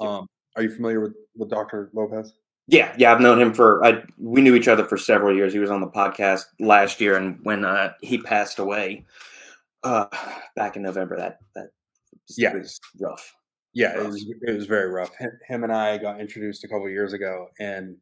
[0.00, 1.90] Um, are you familiar with, with Dr.
[1.94, 2.34] Lopez?
[2.66, 3.84] Yeah, yeah, I've known him for.
[3.84, 5.52] I we knew each other for several years.
[5.52, 9.04] He was on the podcast last year, and when uh, he passed away,
[9.84, 10.06] uh,
[10.56, 11.70] back in November, that that
[12.28, 12.54] was, Yeah.
[12.54, 13.34] was rough.
[13.74, 15.12] Yeah, it was it was very rough.
[15.48, 17.96] Him, and I got introduced a couple of years ago, and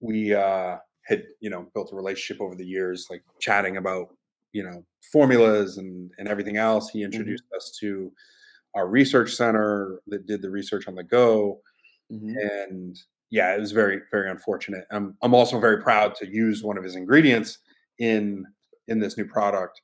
[0.00, 4.08] we uh, had you know built a relationship over the years, like chatting about
[4.52, 6.90] you know formulas and and everything else.
[6.90, 8.12] He introduced us to
[8.74, 11.60] our research center that did the research on the go,
[12.12, 12.34] Mhm.
[12.70, 12.98] and
[13.30, 14.84] yeah, it was very very unfortunate.
[14.90, 17.58] I'm I'm also very proud to use one of his ingredients
[17.98, 18.44] in
[18.88, 19.80] in this new product.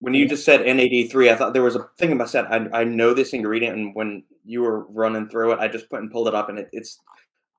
[0.00, 2.46] When you just said NAD3, I thought there was a thing about that.
[2.52, 6.04] I, I know this ingredient, and when you were running through it, I just went
[6.04, 7.00] and pulled it up, and it, it's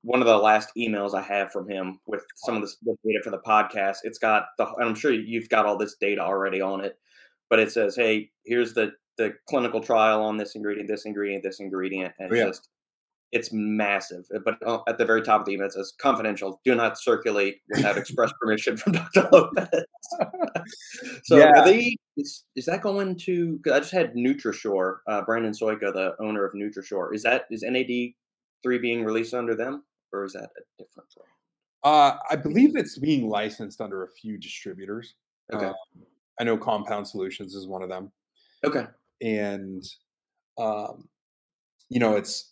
[0.03, 3.19] one of the last emails I have from him with some of this the data
[3.23, 3.97] for the podcast.
[4.03, 6.97] It's got the, and I'm sure you've got all this data already on it,
[7.49, 11.59] but it says, "Hey, here's the the clinical trial on this ingredient, this ingredient, this
[11.59, 12.45] ingredient," and Oh, yeah.
[12.45, 12.69] just
[13.31, 14.25] it's massive.
[14.43, 16.59] But uh, at the very top of the email, it says, "Confidential.
[16.65, 19.29] Do not circulate without express permission from Dr.
[19.31, 19.85] Lopez."
[21.23, 21.51] so Yeah.
[21.59, 25.93] are they is, is that going to 'cause I just had NutriShore, uh, Brandon Soika,
[25.93, 27.13] the owner of NutriShore.
[27.13, 28.13] Is that is NAD
[28.63, 31.27] three being released under them or is that a different one?
[31.83, 35.15] Uh, I believe it's being licensed under a few distributors.
[35.53, 35.67] Okay.
[35.67, 35.75] Um,
[36.39, 38.11] I know Compound Solutions is one of them.
[38.65, 38.87] Okay.
[39.21, 39.85] and
[40.57, 41.07] um,
[41.89, 42.48] you know it's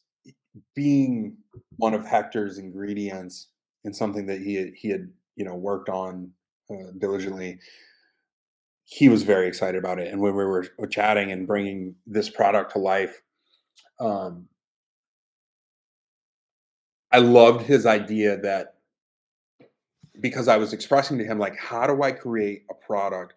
[0.76, 1.38] being
[1.78, 3.48] one of hector's ingredients
[3.84, 6.32] and something that he had, he had you know worked on
[6.72, 7.60] uh, diligently
[8.86, 12.72] he was very excited about it and when we were chatting and bringing this product
[12.72, 13.22] to life
[14.00, 14.48] um,
[17.12, 18.76] i loved his idea that
[20.22, 23.34] because i was expressing to him like how do i create a product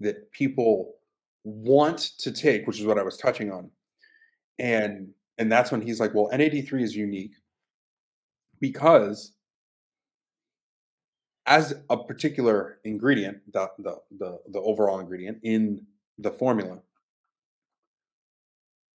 [0.00, 0.96] that people
[1.46, 3.70] want to take, which is what I was touching on.
[4.58, 7.34] And and that's when he's like, well, NAD3 is unique
[8.60, 9.32] because
[11.46, 15.86] as a particular ingredient, the the the, the overall ingredient in
[16.18, 16.80] the formula,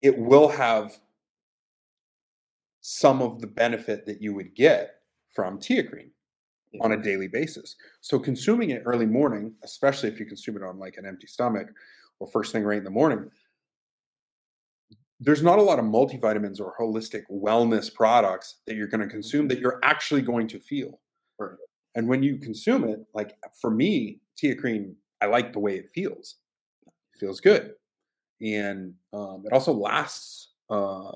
[0.02, 0.98] it will have
[2.80, 4.96] some of the benefit that you would get
[5.30, 6.10] from TeaCrine
[6.80, 7.76] on a daily basis.
[8.00, 11.68] So consuming it early morning, especially if you consume it on like an empty stomach
[12.20, 13.30] or first thing right in the morning,
[15.20, 19.48] there's not a lot of multivitamins or holistic wellness products that you're going to consume
[19.48, 20.98] that you're actually going to feel.
[21.38, 21.56] Right.
[21.94, 26.36] And when you consume it, like for me, TeaCrine, I like the way it feels.
[26.86, 27.74] It feels good.
[28.40, 31.12] And um, it also lasts uh,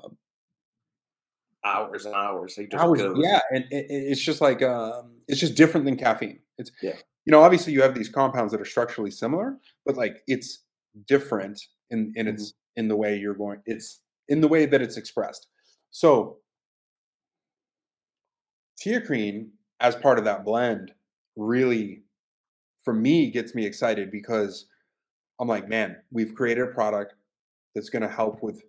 [1.63, 2.57] Hours and hours.
[2.59, 3.01] It just hours.
[3.01, 3.17] goes.
[3.19, 6.39] Yeah, and it, it- it's just like um, it's just different than caffeine.
[6.59, 6.95] It's Yeah.
[7.25, 10.59] you know obviously you have these compounds that are structurally similar, but like it's
[11.07, 13.59] different in in its in the way you're going.
[13.65, 15.47] It's in the way that it's expressed.
[15.91, 16.37] So
[18.83, 20.91] TeaCrine as part of that blend
[21.35, 22.03] really
[22.83, 24.67] for me gets me excited because
[25.39, 27.15] I'm like, man, we've created a product
[27.73, 28.63] that's going to help with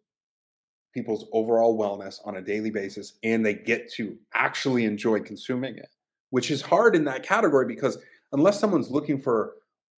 [0.94, 5.90] people's overall wellness on a daily basis and they get to actually enjoy consuming it
[6.30, 7.98] which is hard in that category because
[8.32, 9.54] unless someone's looking for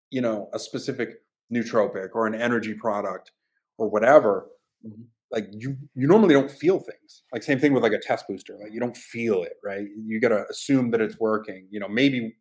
[0.09, 1.21] you know a specific
[1.53, 3.31] nootropic or an energy product
[3.77, 4.49] or whatever
[4.85, 5.05] Mhm.
[5.31, 7.23] like you you normally don't feel things.
[7.33, 9.87] Like same thing with like a test booster like you don't feel it right?
[9.97, 12.35] You got to assume that it's working you know maybe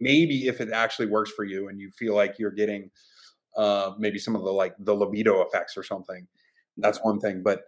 [0.00, 2.90] maybe if it actually works for you and you feel like you're getting
[3.56, 6.26] uh maybe some of the like the libido effects or something
[6.78, 7.62] that's one thing but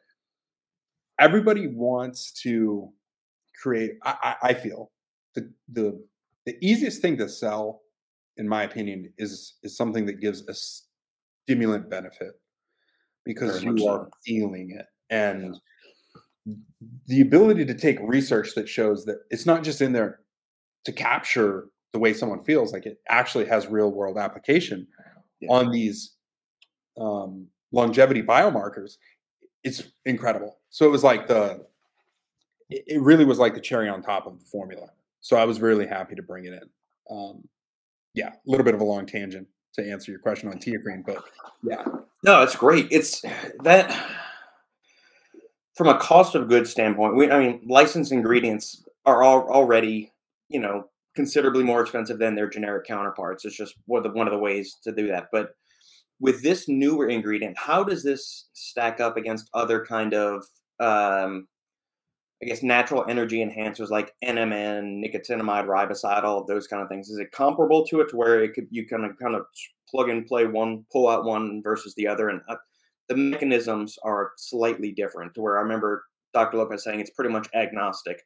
[1.18, 2.88] everybody wants to
[3.62, 4.92] create i, I I feel
[5.34, 6.02] the, the
[6.46, 7.82] the easiest thing to sell
[8.38, 12.32] in my opinion is is something that gives a stimulant benefit
[13.24, 14.10] because Very you are so.
[14.24, 14.86] feeling it.
[15.10, 15.56] And
[17.06, 20.20] the ability to take research that shows that it's not just in there
[20.84, 24.86] to capture the way someone feels like it actually has real world application
[25.40, 25.50] Yeah.
[25.52, 26.14] on these
[26.98, 28.96] um, longevity biomarkers
[29.64, 30.58] it's incredible.
[30.70, 31.64] So it was like the
[32.68, 34.88] it it really was like the cherry on top of the formula.
[35.20, 36.68] So i was really happy to bring it in.
[37.10, 37.44] Um,
[38.14, 41.24] yeah a little bit of a long tangent to answer your question on TeaCrine but
[41.62, 41.84] yeah
[42.24, 42.86] No, it's great.
[42.90, 43.22] It's
[43.62, 44.08] that
[45.74, 47.16] from a cost of goods standpoint.
[47.16, 50.12] We, I mean, licensed ingredients are all, already,
[50.48, 53.44] you know, considerably more expensive than their generic counterparts.
[53.44, 55.28] It's just one of the, one of the ways to do that.
[55.32, 55.56] But
[56.20, 60.44] with this newer ingredient, how does this stack up against other kind of,
[60.78, 61.48] um,
[62.42, 67.08] I guess natural energy enhancers like NMN, nicotinamide riboside, all of those kind of things.
[67.08, 69.46] Is it comparable to it to where it could you kind of kind of
[69.88, 72.56] plug and play one, pull out one versus the other, and uh,
[73.08, 75.34] the mechanisms are slightly different.
[75.34, 76.56] To where I remember Dr.
[76.56, 78.22] Lopez saying it's pretty much agnostic,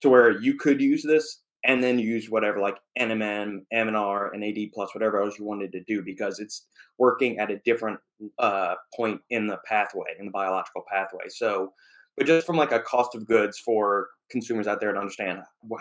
[0.00, 4.72] to where you could use this and then use whatever like NMN, MNR, and AD
[4.72, 6.66] plus whatever else you wanted to do because it's
[6.98, 7.98] working at a different
[8.38, 11.24] uh, point in the pathway, in the biological pathway.
[11.28, 11.72] So,
[12.18, 15.40] but just from like a cost of goods for consumers out there to understand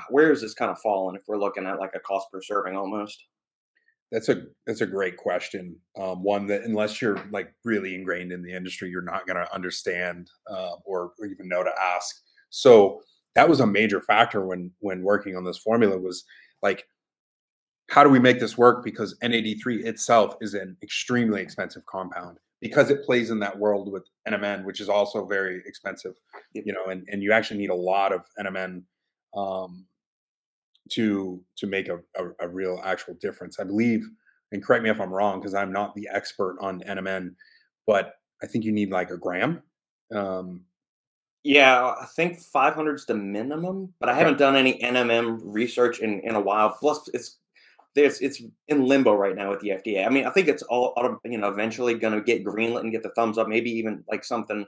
[0.09, 2.77] where is this kind of falling if we're looking at like a cost per serving
[2.77, 3.25] almost.
[4.11, 5.75] That's a that's a great question.
[5.99, 9.53] Um, one that unless you're like really ingrained in the industry, you're not going to
[9.53, 12.15] understand uh, or, even know to ask.
[12.49, 13.01] So
[13.35, 16.23] that was a major factor when when working on this formula was
[16.61, 16.85] like
[17.89, 22.89] how do we make this work because NAD3 itself is an extremely expensive compound because
[22.89, 26.13] it plays in that world with NMN which is also very expensive
[26.53, 28.83] you know and, and you actually need a lot of NMN
[29.35, 29.85] um,
[30.91, 33.59] to to make a, a, a, real actual difference.
[33.59, 34.07] I believe
[34.51, 37.35] and correct me if I'm wrong because I'm not the expert on NMN
[37.85, 39.61] but I think you need like a gram
[40.15, 40.61] um,
[41.47, 46.19] yeah, I think 500 is the minimum, but I haven't done any NMN research in,
[46.21, 46.75] in a while.
[46.77, 47.37] Plus, it's
[47.97, 50.05] there's it's in limbo right now with the FDA.
[50.05, 50.93] I mean, I think it's all
[51.25, 53.47] you know eventually going to get greenlit and get the thumbs up.
[53.47, 54.65] Maybe even like something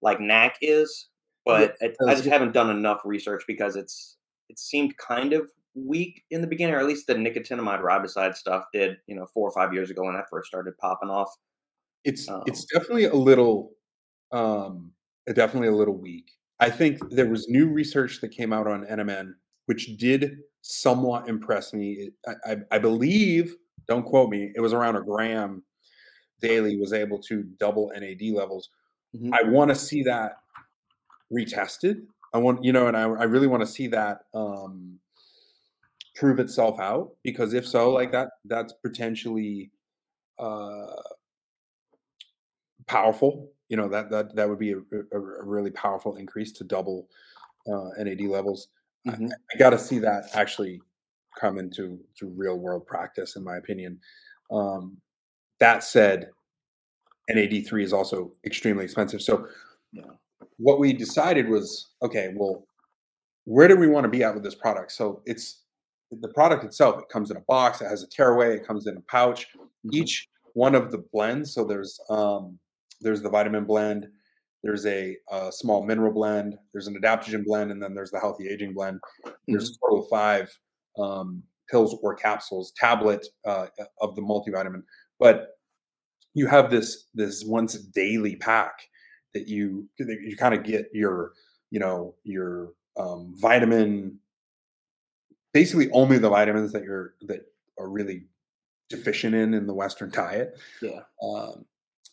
[0.00, 1.08] like NAC is,
[1.44, 4.16] but yeah, I, I just haven't done enough research because it's
[4.48, 8.64] it seemed kind of weak in the beginning, or at least the nicotinamide riboside stuff
[8.72, 8.96] did.
[9.06, 11.28] You know, four or five years ago when that first started popping off.
[12.04, 13.72] It's um, it's definitely a little.
[14.32, 14.92] um
[15.34, 16.32] definitely a little weak.
[16.58, 19.34] I think there was new research that came out on NMN,
[19.66, 22.10] which did somewhat impressed me.
[22.26, 23.56] I, I, I believe,
[23.86, 25.62] don't quote me, it was around a gram
[26.40, 28.70] daily was able to double NAD levels.
[29.14, 29.32] Mm-hmm.
[29.32, 30.38] I want to see that
[31.32, 32.02] retested.
[32.34, 34.98] I want, you know, and I, I really want to see that um,
[36.16, 39.70] prove itself out because if so, like that, that's potentially
[40.38, 40.86] uh,
[42.86, 44.78] powerful you know that that that would be a,
[45.12, 47.08] a, a really powerful increase to double
[47.66, 48.68] uh, NAD levels.
[49.06, 49.26] Mm-hmm.
[49.26, 50.80] I, I got to see that actually
[51.40, 53.98] come into to real world practice, in my opinion.
[54.50, 54.98] Um,
[55.60, 56.28] that said,
[57.28, 59.22] NAD three is also extremely expensive.
[59.22, 59.46] So,
[59.92, 60.02] yeah.
[60.56, 62.66] what we decided was, okay, well,
[63.44, 64.92] where do we want to be at with this product?
[64.92, 65.62] So it's
[66.10, 67.00] the product itself.
[67.00, 67.80] It comes in a box.
[67.80, 68.56] It has a tearaway.
[68.56, 69.46] It comes in a pouch.
[69.56, 69.90] Mm-hmm.
[69.92, 71.54] Each one of the blends.
[71.54, 72.58] So there's um,
[73.00, 74.06] there's the vitamin blend,
[74.62, 78.48] there's a, a, small mineral blend, there's an adaptogen blend, and then there's the healthy
[78.48, 79.00] aging blend.
[79.48, 79.86] There's mm-hmm.
[79.86, 80.50] total five
[80.98, 83.66] um, pills or capsules, tablet uh,
[84.00, 84.82] of the multivitamin.
[85.18, 85.48] But
[86.34, 88.72] you have this this once daily pack
[89.34, 91.32] that you that you kind of get your
[91.70, 94.18] you know your um, vitamin
[95.52, 97.40] basically only the vitamins that you're that
[97.78, 98.26] are really
[98.88, 101.64] deficient in in the western diet yeah um,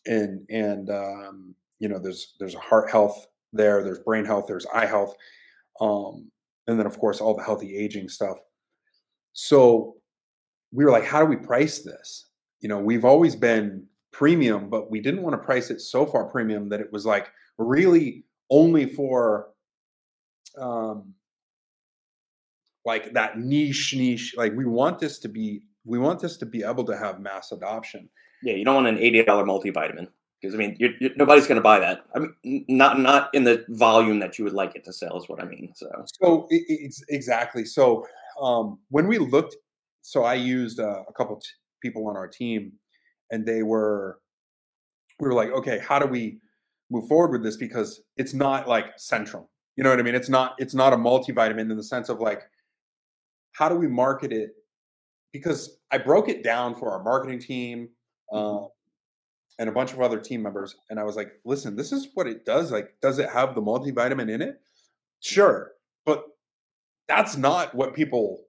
[0.06, 4.66] and and um, you know there's there's a heart health there there's brain health there's
[4.74, 5.16] eye health
[5.82, 6.30] um,
[6.68, 8.38] and then of course all the healthy aging stuff.
[9.34, 9.96] So
[10.72, 12.28] we were like how do we price this?
[12.62, 16.26] You know we've always been premium but we didn't want to price it so far
[16.26, 19.50] premium that it was like really only for
[20.58, 21.14] um
[22.86, 26.64] like that niche niche like we want this to be we want this to be
[26.64, 28.10] able to have mass adoption.
[28.44, 30.08] Yeah, you don't want an eighty dollar multivitamin
[30.40, 32.06] because I mean, you're, you're, nobody's going to buy that.
[32.16, 35.28] I mean, not not in the volume that you would like it to sell is
[35.28, 35.74] what I mean.
[35.76, 35.88] So,
[36.22, 37.66] so it's exactly.
[37.66, 38.06] So,
[38.42, 39.58] um, when we looked,
[40.02, 41.48] so I used uh, a couple t-
[41.82, 42.72] people on our team,
[43.32, 44.20] and they were,
[45.20, 46.40] we were like, okay, how do we
[46.90, 49.50] move forward with this because it's not like central.
[49.76, 50.16] You know what I mean?
[50.16, 52.44] It's not it's not a multivitamin in the sense of like,
[53.54, 54.52] how do we market it?
[55.32, 57.90] Because I broke it down for our marketing team
[58.32, 58.66] uh,
[59.60, 60.76] and a bunch of other team members.
[60.90, 62.72] And I was like, listen, this is what it does.
[62.72, 64.62] Like, does it have the multivitamin in it?
[65.20, 65.74] Sure.
[66.06, 66.24] But
[67.10, 68.46] that's not what people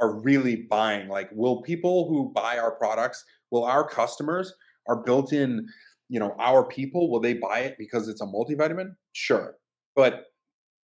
[0.00, 1.08] are really buying.
[1.08, 4.52] Like, will people who buy our products, will our customers,
[4.88, 5.66] our built in,
[6.08, 8.96] you know, our people, will they buy it because it's a multivitamin?
[9.12, 9.54] Sure.
[9.94, 10.24] But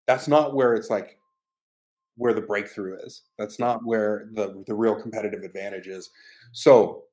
[0.06, 1.18] that's not where it's like
[2.16, 3.24] where the breakthrough is.
[3.40, 6.10] That's not where the the real competitive advantage is.
[6.52, 7.04] So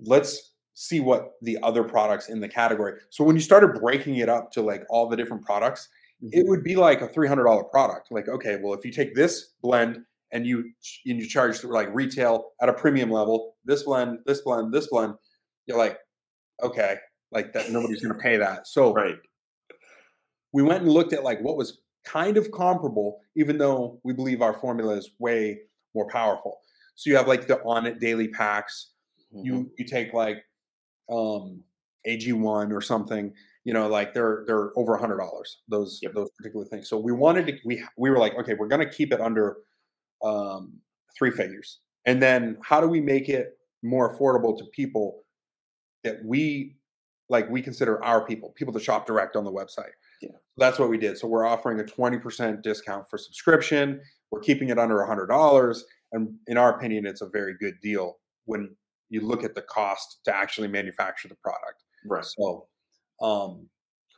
[0.00, 2.98] let's see what the other products in the category.
[3.10, 5.88] So when you started breaking it up to like all the different products,
[6.22, 6.30] mm-hmm.
[6.32, 8.10] it would be like a $300 product.
[8.10, 10.00] Like, okay, well, if you take this blend
[10.32, 10.70] and you
[11.06, 15.14] and you charge like retail at a premium level, this blend, this blend, this blend,
[15.66, 15.98] you're like,
[16.62, 16.96] okay,
[17.30, 18.66] like that nobody's going to pay that.
[18.66, 19.16] So right.
[20.52, 24.42] we went and looked at like what was kind of comparable, even though we believe
[24.42, 25.58] our formula is way
[25.94, 26.60] more powerful.
[26.94, 28.90] So you have like the Onnit daily packs.
[29.34, 29.44] Mhm.
[29.44, 30.44] You you take like
[31.10, 31.62] um
[32.06, 33.32] AG1 or something,
[33.64, 36.14] you know, like they're they're over a hundred dollars, those Yep.
[36.14, 36.88] those particular things.
[36.88, 39.58] So we wanted to we we were like, okay, we're gonna keep it under
[40.24, 40.80] um
[41.16, 41.80] three figures.
[42.06, 45.24] And then how do we make it more affordable to people
[46.04, 46.76] that we
[47.28, 49.92] like we consider our people, people that shop direct on the website.
[50.20, 50.30] Yeah.
[50.58, 51.18] That's what we did.
[51.18, 54.00] So we're offering a 20% discount for subscription.
[54.30, 55.80] We're keeping it under a $100.
[56.12, 58.76] And in our opinion, it's a very good deal when
[59.12, 61.84] you look at the cost to actually manufacture the product.
[62.06, 62.24] Right.
[62.24, 62.66] So,
[63.20, 63.68] um,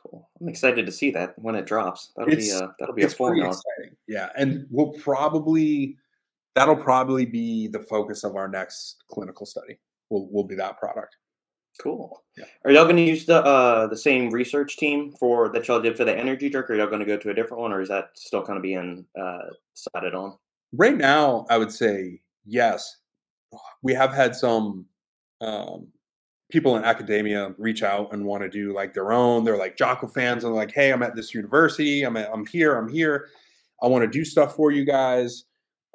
[0.01, 0.29] Cool.
[0.39, 2.11] I'm excited to see that when it drops.
[2.15, 3.97] That'll be It's- uh, that'll be a pretty exciting.
[4.07, 4.29] Yeah.
[4.37, 5.97] And we'll probably,
[6.53, 9.79] that'll probably be the focus of our next clinical study.
[10.09, 11.17] Will, will be that product.
[11.81, 12.23] Cool.
[12.37, 12.45] Yeah.
[12.63, 15.97] Are y'all going to use the uh, the same research team for that y'all did
[15.97, 17.81] for the energy drink, or are y'all going to go to a different one, or
[17.81, 19.39] is that still kind of being uh,
[19.75, 20.37] decided on?
[20.71, 22.95] Right now, I would say yes.
[23.83, 24.85] We have had some
[25.41, 25.87] um,
[26.51, 29.43] people in academia reach out and want to do like their own.
[29.43, 32.03] They're like Jocko fans and like, hey, I'm at this university.
[32.03, 32.75] I'm at, I'm here.
[32.75, 33.27] I'm here.
[33.81, 35.45] I want to do stuff for you guys.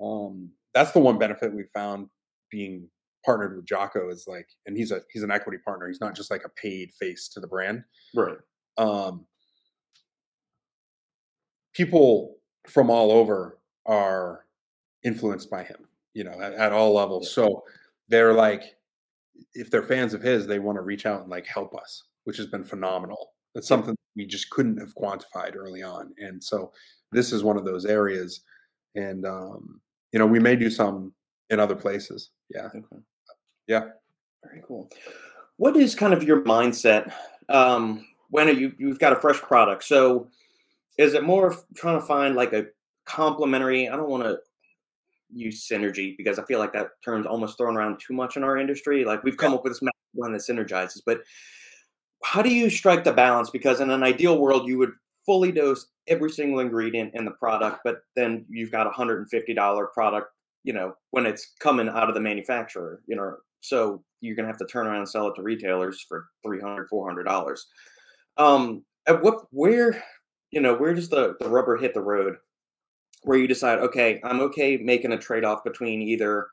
[0.02, 2.08] Um, that's the one benefit we found
[2.50, 2.88] being
[3.24, 5.88] partnered with Jocko is like, and he's a he's an equity partner.
[5.88, 7.82] He's not just like a paid face to the brand
[8.14, 8.36] Right.
[8.78, 9.26] um,
[11.74, 12.36] people
[12.68, 14.44] from all over are
[15.02, 17.32] influenced by him, you know, at, at all levels.
[17.32, 17.62] So
[18.08, 18.76] they're like,
[19.54, 22.36] if they're fans of his, they want to reach out and like help us, which
[22.36, 23.32] has been phenomenal.
[23.54, 26.12] That's something we just couldn't have quantified early on.
[26.18, 26.72] And so
[27.12, 28.42] this is one of those areas.
[28.94, 29.80] And, um,
[30.12, 31.12] you know, we may do some
[31.50, 32.30] in other places.
[32.48, 32.66] Yeah.
[32.66, 33.02] Okay.
[33.66, 33.84] Yeah.
[34.44, 34.88] Very cool.
[35.56, 37.12] What is kind of your mindset
[37.48, 39.84] um, when you you've got a fresh product?
[39.84, 40.28] So,
[40.98, 42.66] is it more trying to find like a
[43.04, 43.88] complementary?
[43.88, 44.38] I don't want to
[45.32, 48.56] use synergy because I feel like that term's almost thrown around too much in our
[48.56, 49.04] industry.
[49.04, 51.20] Like we've come up with this one that synergizes, but
[52.24, 53.50] how do you strike the balance?
[53.50, 54.92] Because in an ideal world, you would
[55.24, 59.30] fully dose every single ingredient in the product, but then you've got a hundred and
[59.30, 60.28] fifty dollar product
[60.64, 64.58] you know when it's coming out of the manufacturer you know so you're gonna have
[64.58, 67.66] to turn around and sell it to retailers for 300 400 dollars
[68.36, 70.02] um at what where
[70.50, 72.36] you know where does the the rubber hit the road
[73.22, 76.48] where you decide okay i'm okay making a trade-off between either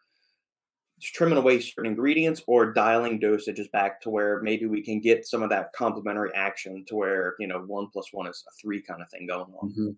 [1.02, 5.44] trimming away certain ingredients or dialing dosages back to where maybe we can get some
[5.44, 9.02] of that complementary action to where you know one plus one is a three kind
[9.02, 9.96] of thing going on Mhm.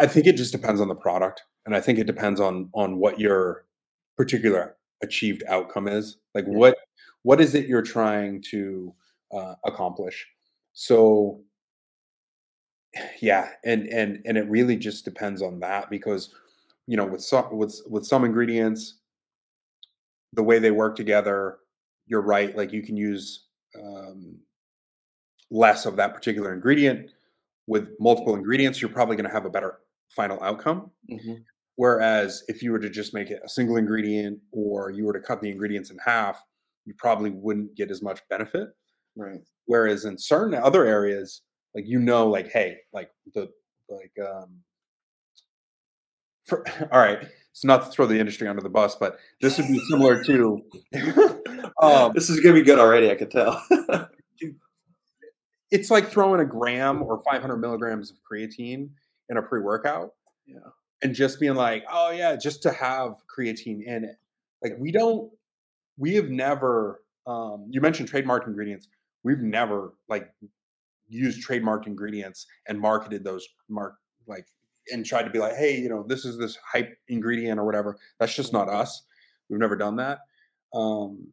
[0.00, 2.96] I think it just depends on the product, and I think it depends on on
[2.96, 3.66] what your
[4.16, 6.16] particular achieved outcome is.
[6.34, 6.54] Like Yeah.
[6.54, 6.76] what
[7.22, 8.94] what is it you're trying to
[9.30, 10.26] uh, accomplish?
[10.72, 11.42] So
[13.20, 16.34] yeah, and and and it really just depends on that because
[16.86, 18.98] you know with some with with some ingredients,
[20.32, 21.58] the way they work together,
[22.06, 22.56] you're right.
[22.56, 23.46] Like you can use
[23.80, 24.38] um,
[25.50, 27.10] less of that particular ingredient
[27.66, 29.80] with multiple ingredients, you're probably going to have a better
[30.10, 30.90] final outcome.
[31.10, 31.44] Mhm.
[31.76, 35.20] Whereas if you were to just make it a single ingredient or you were to
[35.20, 36.42] cut the ingredients in half,
[36.86, 38.70] you probably wouldn't get as much benefit.
[39.16, 41.42] right Whereas in certain other areas,
[41.74, 43.50] like you know, like hey, like the
[43.88, 44.60] like um
[46.44, 49.68] for all right, it's not to throw the industry under the bus, but this would
[49.68, 50.62] be similar to
[51.82, 53.62] um this is gonna be good already i could tell.
[55.70, 58.90] It's like throwing a gram or 500 milligrams of creatine
[59.28, 60.10] in a pre-workout
[60.46, 60.58] yeah.
[61.02, 64.16] and just being like oh yeah just to have creatine in it.
[64.62, 65.32] Like we don't
[65.96, 68.86] we have never um you mentioned trademark ingredients.
[69.24, 70.30] We've never like
[71.14, 73.94] used trademarked ingredients and marketed those mark
[74.26, 74.46] like
[74.92, 77.96] and tried to be like hey you know this is this hype ingredient or whatever.
[78.18, 79.04] That's just not us.
[79.48, 80.20] We've never done that.
[80.74, 81.32] Um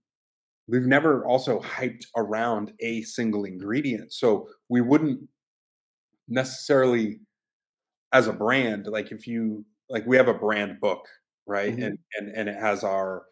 [0.67, 5.19] we've never also hyped around a single ingredient so we wouldn't
[6.27, 7.19] necessarily
[8.13, 11.07] as a brand like if you like we have a brand book
[11.47, 11.85] right Mhm.
[11.87, 13.25] and and and it has our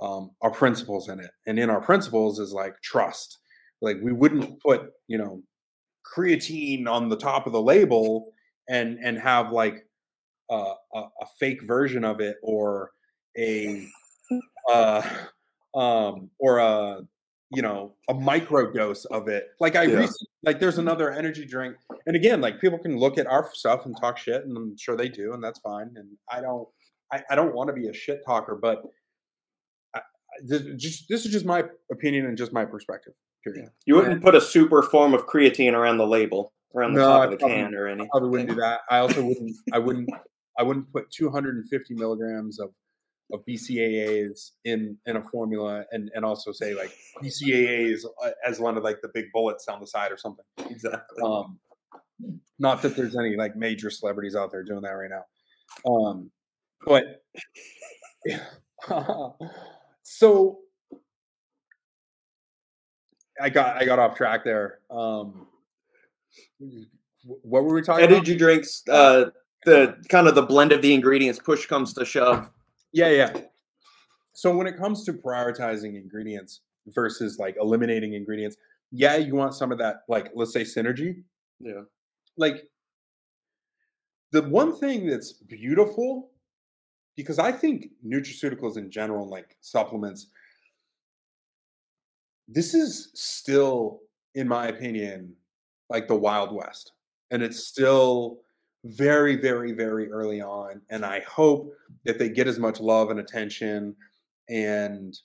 [0.00, 3.38] um our principles in it and in our principles is like trust.
[3.80, 5.42] Like we wouldn't put you know
[6.04, 8.32] creatine on the top of the label
[8.68, 9.86] and and have like
[10.50, 12.90] uh, a, a fake version of it or
[13.38, 13.86] a
[14.72, 15.02] uh
[15.74, 17.00] um or a
[17.50, 19.48] you know a micro dose of it.
[19.60, 19.96] Like i Yeah.
[19.98, 21.76] recently like there's another energy drink
[22.06, 24.96] and again like people can look at our stuff and talk shit and i'm sure
[24.96, 26.68] they do and that's fine and i don't
[27.12, 28.82] i, I don't want to be a shit talker but
[29.94, 30.02] I, I-
[30.44, 34.34] this, just this is just my opinion and just my perspective period You wouldn't put
[34.34, 37.36] a super form of creatine around the label around the No, top I of the
[37.36, 38.08] probably- can or anything.
[38.10, 38.80] probably wouldn't do that.
[38.90, 39.54] I also wouldn't.
[39.72, 40.10] I wouldn't.
[40.58, 42.70] I wouldn't put 250 milligrams of
[43.32, 46.92] of BCAAs in in a formula, and and also say like
[47.22, 50.44] BCAAs uh, as one of like the big bullets down the side or something.
[50.68, 51.22] Exactly.
[51.24, 51.58] Um,
[52.58, 55.24] not that there's any like major celebrities out there doing that right now.
[55.90, 56.30] Um,
[56.86, 57.22] but
[60.02, 60.58] so
[63.40, 64.78] I got I got off track there.
[64.90, 65.46] Um,
[67.22, 68.16] what were we talking about?
[68.16, 69.30] Energy drinks, uh,
[69.64, 72.50] the kind of the blend of the ingredients, push comes to shove.
[72.92, 73.32] Yeah, yeah.
[74.34, 78.56] So when it comes to prioritizing ingredients versus like eliminating ingredients,
[78.90, 81.22] yeah, you want some of that, like let's say synergy.
[81.60, 81.82] Yeah.
[82.36, 82.68] Like
[84.32, 86.30] the one thing that's beautiful,
[87.16, 90.28] because I think nutraceuticals in general, like supplements,
[92.48, 94.00] this is still,
[94.34, 95.34] in my opinion,
[95.88, 96.92] like the Wild West.
[97.30, 98.40] And it's still
[98.84, 100.80] very, very, very early on.
[100.90, 101.72] And I hope
[102.04, 103.96] that they get as much love and attention
[104.48, 105.18] and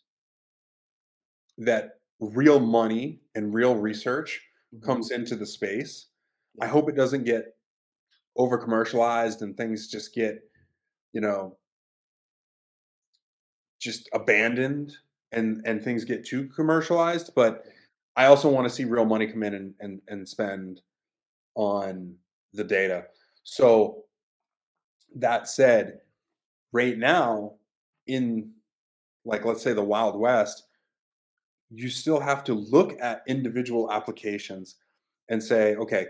[1.57, 4.41] that real money and real research
[4.73, 4.85] mm-hmm.
[4.85, 6.07] comes into the space.
[6.61, 7.55] I hope it doesn't get
[8.37, 10.41] over commercialized and things just get,
[11.11, 11.57] you know,
[13.79, 14.93] just abandoned
[15.31, 17.33] and and things get too commercialized.
[17.35, 17.65] But
[18.15, 20.81] I also want to see real money come in and and, and spend
[21.55, 22.15] on
[22.53, 23.05] the data.
[23.43, 24.03] So
[25.15, 25.99] that said,
[26.71, 27.53] right now
[28.07, 28.51] in
[29.25, 30.63] like let's say the Wild West,
[31.71, 34.75] you still have to look at individual applications
[35.29, 36.07] and say, okay,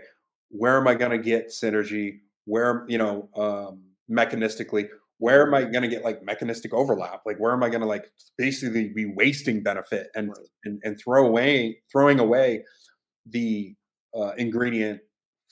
[0.48, 2.20] where am I going to get synergy?
[2.46, 4.88] Where, you know, um, mechanistically,
[5.20, 7.20] where am I going to get like mechanistic overlap?
[7.26, 10.48] Like, where am I going to like basically be wasting benefit and, Right.
[10.64, 12.64] and, and throw away, throwing away
[13.26, 13.74] the
[14.16, 15.00] uh, ingredient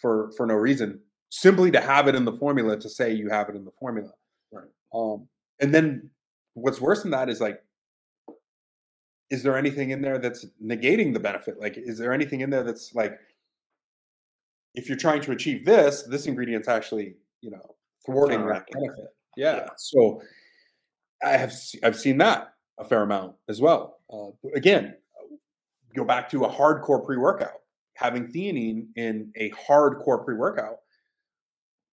[0.01, 3.51] for, for no reason, simply to have it in the formula to say you have
[3.51, 4.11] it in the formula.
[4.51, 4.71] Right.
[4.95, 5.29] Um,
[5.61, 6.09] and then
[6.55, 7.63] what's worse than that is like,
[9.29, 11.61] is there anything in there that's negating the benefit?
[11.61, 13.13] Like, is there anything in there that's like,
[14.75, 17.75] if you're trying to achieve this, this ingredient's actually, you know,
[18.07, 19.09] thwarting that benefit.
[19.39, 19.57] Yeah.
[19.57, 19.69] Yeah.
[19.77, 20.21] So
[21.23, 24.01] I have I've seen that a fair amount as well.
[24.13, 24.97] Uh, again,
[25.95, 27.61] go back to a hardcore pre-workout.
[27.95, 30.79] Having theanine in a hardcore pre-workout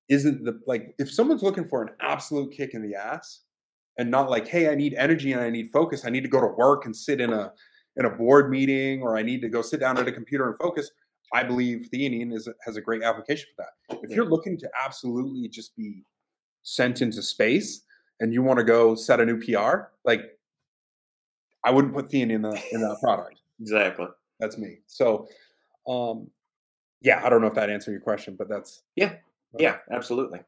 [0.08, 3.42] isn't the like if someone's looking for an absolute kick in the ass
[3.98, 6.04] and not like, hey, I need energy and I need focus.
[6.06, 7.52] I need to go to work and sit in a
[7.96, 10.56] in a board meeting or I need to go sit down at a computer and
[10.56, 10.90] focus.
[11.34, 14.00] I believe theanine is has a great application for that.
[14.02, 16.04] If you're looking to absolutely just be
[16.64, 17.82] sent into space
[18.20, 20.22] and you want to go set a new PR, like
[21.64, 23.40] I wouldn't put theanine in the in that product.
[23.60, 24.08] Exactly.
[24.40, 24.78] That's me.
[24.86, 25.28] So
[25.86, 26.28] um
[27.00, 29.14] yeah, I don't know if that answered your question, but that's Yeah,
[29.58, 30.40] Yeah, absolutely.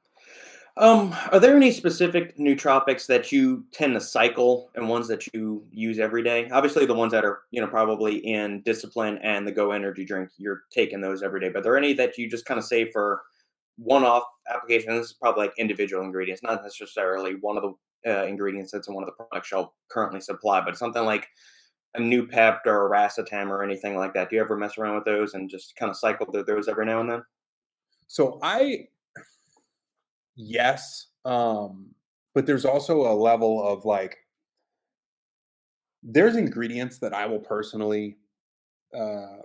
[0.79, 5.65] Um, are there any specific nootropics that you tend to cycle and ones that you
[5.71, 6.51] use every day?
[6.51, 10.31] Obviously, the ones that are you know probably in discipline and the Go Energy drink,
[10.37, 11.49] you're taking those every day.
[11.49, 13.23] But there are there any that you just kind of save for
[13.77, 14.97] one-off application?
[14.97, 17.75] This is probably like individual ingredients, not necessarily one of the
[18.07, 21.27] uh, ingredients that's in one of the products you'll currently supply, but something like
[21.97, 24.31] a Noopept or a racetam or anything like that.
[24.31, 26.87] Do you ever mess around with those and just kind of cycle through those every
[26.87, 27.23] now and then?
[28.07, 28.89] So I,
[30.37, 31.89] yes, um,
[32.35, 34.17] but there's also a level of like,
[36.03, 38.19] there's ingredients that I will personally
[38.95, 39.43] um,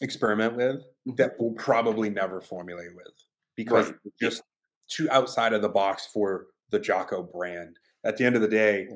[0.00, 0.82] experiment with
[1.16, 3.12] that we'll probably never formulate with
[3.58, 3.98] because Right.
[4.20, 4.42] just
[4.88, 7.76] too outside of the box for the Jocko brand.
[8.04, 8.88] At the end of the day,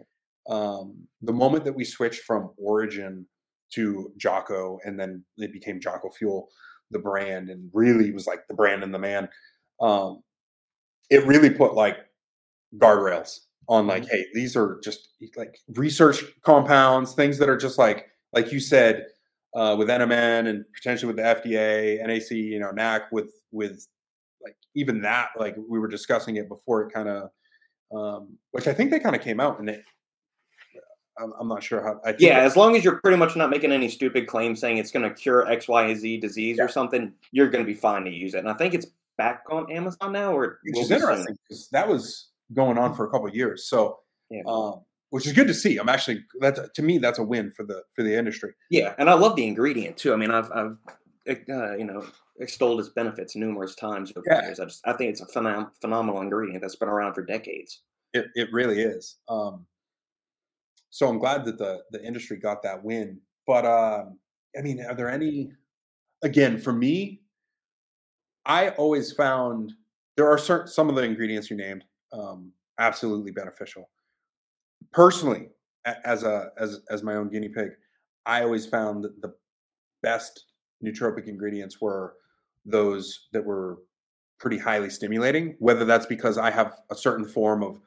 [0.49, 3.27] um, the moment that we switched from Origin
[3.75, 6.49] to Jocko and then it became Jocko Fuel,
[6.93, 9.29] the brand, and really was like the brand and the man,
[9.81, 10.23] um,
[11.11, 11.97] it really put like
[12.79, 18.07] guardrails on like, hey, these are just like research compounds, things that are just like,
[18.33, 19.07] like you said,
[19.55, 23.87] uh, with NMN and potentially with the FDA, NAC, you know, NAC with with
[24.45, 27.31] like even that, like we were discussing it before it kind of,
[27.95, 29.83] um, which I think they kind of came out and it.
[31.19, 32.01] I'm, I'm not sure how.
[32.05, 34.79] I think Yeah, as long as you're pretty much not making any stupid claims saying
[34.79, 36.65] it's going to cure X, Y, Z disease Yeah.
[36.65, 38.39] or something, you're going to be fine to use it.
[38.39, 38.87] And I think it's
[39.19, 43.11] back on Amazon now, or which is interesting because that was going on for a
[43.11, 43.69] couple of years.
[43.69, 43.99] So,
[44.31, 44.41] Yeah.
[44.47, 44.81] um,
[45.11, 45.77] which is good to see.
[45.77, 48.55] I'm actually that's to me that's a win for the for the industry.
[48.71, 50.15] Yeah, and I love the ingredient too.
[50.15, 50.79] I mean, I've I've
[51.29, 52.05] uh, you know
[52.41, 54.41] extolled its benefits numerous times over Yeah.
[54.41, 54.61] the years.
[54.61, 57.83] I just I think it's a phenom- phenomenal ingredient that's been around for decades.
[58.13, 59.19] It it really is.
[59.29, 59.67] Um,
[60.91, 63.21] so I'm glad that the the industry got that win.
[63.47, 64.19] But um,
[64.59, 65.53] I mean, are there any?
[66.23, 67.23] Again, for me,
[68.47, 69.73] I always found
[70.17, 73.89] there are certain some of the ingredients you named um, absolutely beneficial.
[74.93, 75.49] Personally,
[76.05, 77.71] as a as as my own guinea pig,
[78.27, 79.35] I always found that the
[80.03, 80.52] best
[80.85, 82.15] nootropic ingredients were
[82.65, 83.79] those that were
[84.39, 85.57] pretty highly stimulating.
[85.59, 87.81] Whether that's because I have a certain form of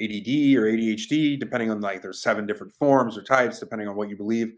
[0.00, 4.08] ADD or ADHD, depending on like there's seven different forms or types, depending on what
[4.08, 4.52] you believe.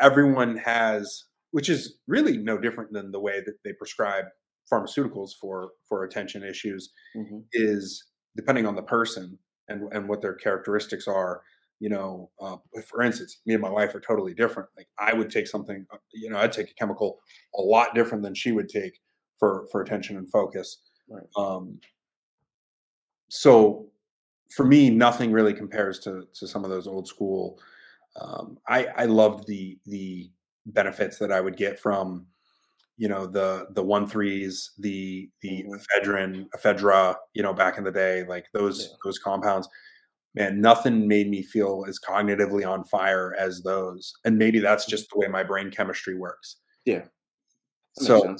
[0.00, 4.26] Everyone has, which is really no different than the way that they prescribe
[4.72, 7.38] pharmaceuticals for for attention issues, mm-hmm.
[7.52, 8.04] is
[8.36, 11.42] depending on the person and and what their characteristics are.
[11.78, 12.56] You know, uh,
[12.88, 14.68] for instance, me and my wife are totally different.
[14.76, 17.18] Like I would take something, uh, you know, I'd take a chemical
[17.54, 18.98] a lot different than she would take
[19.38, 20.78] for for attention and focus.
[21.08, 21.26] Right.
[21.36, 21.78] Um,
[23.28, 23.86] so
[24.54, 27.58] for me, nothing really compares to to some of those old school.
[28.20, 30.30] Um, I I loved the the
[30.66, 32.26] benefits that I would get from
[32.96, 35.74] you know the the one threes, the the mm-hmm.
[35.74, 38.96] ephedrine, ephedra, you know, back in the day, like those yeah.
[39.04, 39.68] those compounds.
[40.36, 44.12] Man, nothing made me feel as cognitively on fire as those.
[44.24, 44.90] And maybe that's mm-hmm.
[44.90, 46.56] just the way my brain chemistry works.
[46.84, 47.04] Yeah.
[47.94, 48.36] so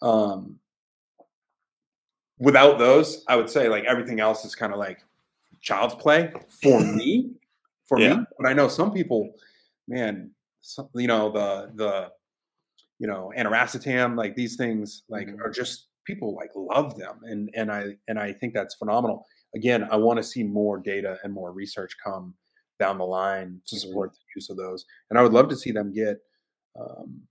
[0.00, 0.58] um
[2.38, 5.00] without those, I would say like everything else is kind of like
[5.60, 6.32] child's play
[6.62, 7.32] for me.
[7.86, 8.16] For yeah.
[8.16, 9.34] me, but I know some people,
[9.86, 10.30] man,
[10.62, 12.10] some, you know the the
[12.98, 15.42] you know aniracetam, like these things, like mm-hmm.
[15.42, 19.26] are just people like love them, and and I and I think that's phenomenal.
[19.54, 22.34] Again, I want to see more data and more research come
[22.78, 23.88] down the line to mm-hmm.
[23.88, 24.14] support mm-hmm.
[24.14, 26.18] the use of those, and I would love to see them get.
[26.78, 27.22] Um,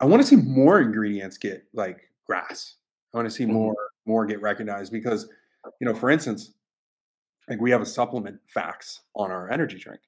[0.00, 2.76] I want to see more ingredients get like GRAS.
[3.14, 3.54] I want to see mm-hmm.
[3.54, 5.28] more more get recognized because,
[5.80, 6.52] you know, for instance,
[7.48, 10.00] like we have a supplement facts on our energy drink,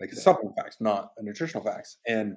[0.00, 2.36] like a supplement facts, not a nutritional facts, and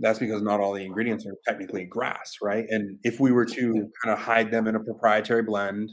[0.00, 2.66] that's because not all the ingredients are technically GRAS, right?
[2.68, 3.72] And if we were to
[4.02, 5.90] kind of hide them in a proprietary blend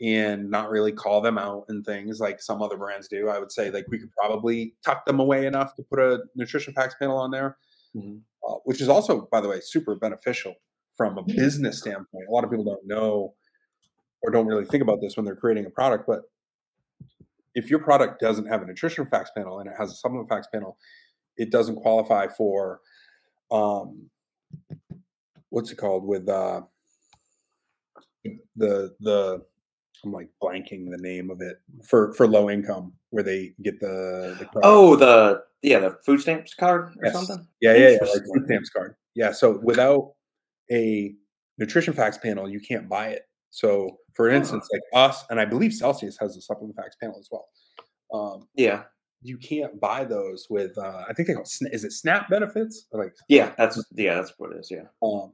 [0.00, 3.50] and not really call them out and things like some other brands do, I would
[3.50, 7.16] say like we could probably tuck them away enough to put a nutrition facts panel
[7.16, 7.56] on there,
[7.96, 8.18] mm-hmm.
[8.48, 10.54] uh, which is also, by the way, super beneficial
[10.96, 12.28] from a business standpoint.
[12.28, 13.34] A lot of people don't know
[14.22, 16.22] or don't really think about this when they're creating a product, but
[17.54, 20.48] if your product doesn't have a nutrition facts panel and it has a supplement facts
[20.52, 20.78] panel,
[21.36, 22.80] it doesn't qualify for
[23.50, 24.08] um,
[25.50, 26.60] what's it called with uh,
[28.56, 29.44] the the
[30.04, 34.36] I'm like blanking the name of it for for low income where they get the,
[34.38, 37.12] the oh the yeah the food stamps card or yes.
[37.14, 40.12] something yeah yeah, yeah like food stamps card yeah so without
[40.70, 41.14] a
[41.58, 45.72] nutrition facts panel you can't buy it so for instance, like us, and I believe
[45.72, 47.48] Celsius has a supplement facts panel as well.
[48.12, 48.82] Um, yeah,
[49.22, 50.76] you can't buy those with.
[50.76, 52.86] Uh, I think they call is it Snap benefits?
[52.90, 54.72] Or like yeah, that's yeah, that's what it is.
[54.72, 54.86] Yeah.
[55.04, 55.32] Um,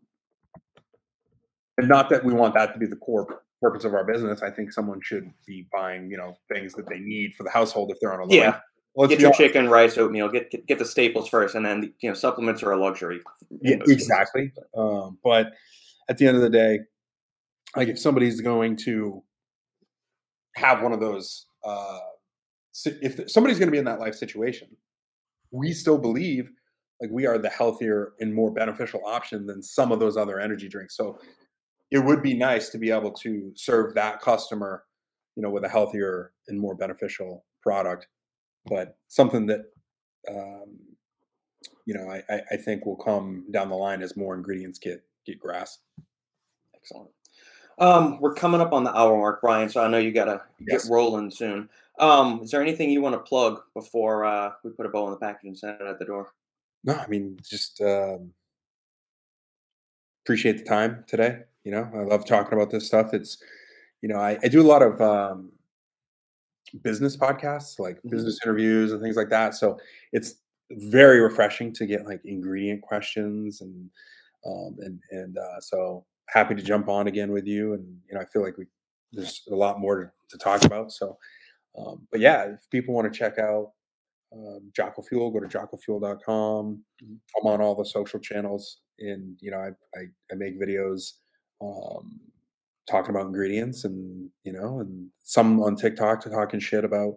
[1.78, 4.42] and not that we want that to be the core purpose of our business.
[4.42, 7.90] I think someone should be buying you know things that they need for the household
[7.90, 8.60] if they're on a low yeah.
[8.96, 9.40] Well, get your honest.
[9.40, 10.28] chicken, rice, oatmeal.
[10.28, 13.20] Get, get, get the staples first, and then you know supplements are a luxury.
[13.60, 14.52] Yeah, exactly.
[14.76, 15.52] Um, but
[16.08, 16.80] at the end of the day,
[17.76, 19.22] like if somebody's going to
[20.56, 21.98] have one of those uh
[22.86, 24.68] if somebody's going to be in that life situation
[25.50, 26.50] we still believe
[27.00, 30.68] like we are the healthier and more beneficial option than some of those other energy
[30.68, 31.18] drinks so
[31.94, 34.82] it would be nice to be able to serve that customer
[35.36, 38.08] you know with a healthier and more beneficial product
[38.66, 39.66] but something that
[40.28, 40.76] um,
[41.86, 45.38] you know I, I think will come down the line as more ingredients get get
[45.38, 45.78] GRAS
[46.74, 47.10] excellent
[47.78, 49.68] um, we're coming up on the hour mark, Brian.
[49.68, 50.84] So I know you gotta yes.
[50.84, 51.68] get rolling soon.
[51.98, 55.10] Um, is there anything you want to plug before uh, we put a bow on
[55.10, 56.32] the package and send it out the door?
[56.84, 58.32] No, I mean just um,
[60.24, 61.40] appreciate the time today.
[61.64, 63.14] You know, I love talking about this stuff.
[63.14, 63.42] It's
[64.02, 65.50] you know, I, I do a lot of um,
[66.82, 68.10] business podcasts, like mm-hmm.
[68.10, 69.54] business interviews and things like that.
[69.54, 69.78] So
[70.12, 70.34] it's
[70.70, 73.90] very refreshing to get like ingredient questions and
[74.46, 77.74] um, and and uh, so happy to jump on again with you.
[77.74, 78.66] And you know, I feel like we
[79.12, 80.92] there's a lot more to, to talk about.
[80.92, 81.16] So,
[81.78, 83.72] um, but yeah, if people want to check out
[84.32, 86.82] um, Jocko Fuel, go to jockofuel.com.
[87.02, 87.14] Mm-hmm.
[87.40, 91.12] I'm on all the social channels, and you know, I I, I make videos
[91.60, 92.20] um,
[92.88, 97.14] talking about ingredients, and you know, and some on TikTok to talking shit about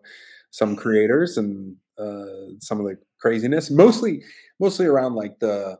[0.51, 3.69] some creators and uh, some of the craziness.
[3.71, 4.23] Mostly,
[4.59, 5.77] mostly around like the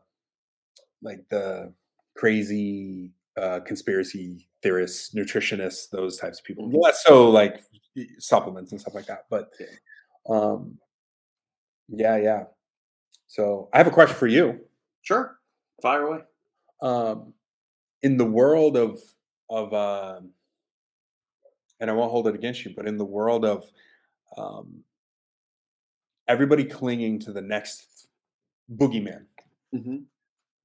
[1.02, 1.72] like the
[2.16, 6.66] crazy uh, conspiracy theorists, nutritionists, those types of people.
[6.66, 6.78] Mm-hmm.
[6.78, 7.62] Less so like
[8.18, 9.26] supplements and stuff like that.
[9.30, 9.50] But
[10.28, 10.78] um,
[11.88, 12.44] yeah, yeah.
[13.26, 14.60] So I have a question for you.
[15.02, 15.38] Sure,
[15.82, 16.20] fire away.
[16.82, 17.34] Um,
[18.02, 19.00] in the world of
[19.50, 20.20] of uh,
[21.80, 23.64] and I won't hold it against you, but in the world of
[24.36, 24.82] um,
[26.26, 28.08] everybody clinging to the next
[28.76, 29.24] boogeyman,
[29.74, 29.98] Mm-hmm.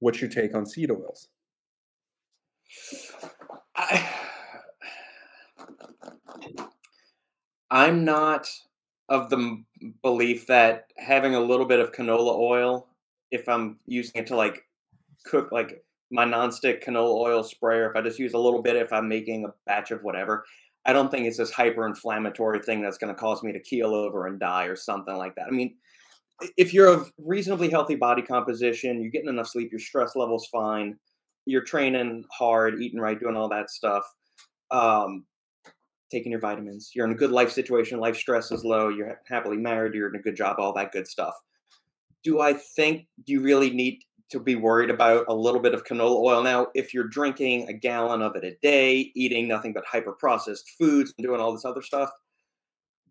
[0.00, 1.28] what's your take on seed oils?
[3.76, 4.08] I,
[7.70, 8.48] I'm not
[9.08, 9.66] of the m-
[10.02, 12.86] belief that having a little bit of canola oil,
[13.30, 14.64] if I'm using it to like
[15.24, 15.84] cook like
[16.14, 19.46] my nonstick canola oil sprayer, if I just use a little bit, if I'm making
[19.46, 20.44] a batch of whatever,
[20.86, 23.92] I don't think it's this hyper inflammatory thing that's going to cause me to keel
[23.92, 25.48] over and die or something like that.
[25.48, 25.74] I mean,
[26.56, 30.96] if you're of reasonably healthy body composition, you're getting enough sleep, your stress level's fine,
[31.46, 34.04] you're training hard, eating right, doing all that stuff,
[34.70, 35.24] um,
[36.12, 39.56] taking your vitamins, you're in a good life situation, life stress is low, you're happily
[39.56, 41.34] married, you're in a good job, all that good stuff.
[42.22, 43.98] Do I think you really need
[44.30, 46.68] to be worried about a little bit of canola oil now?
[46.74, 51.12] If you're drinking a gallon of it a day, eating nothing but hyper processed foods
[51.16, 52.10] and doing all this other stuff,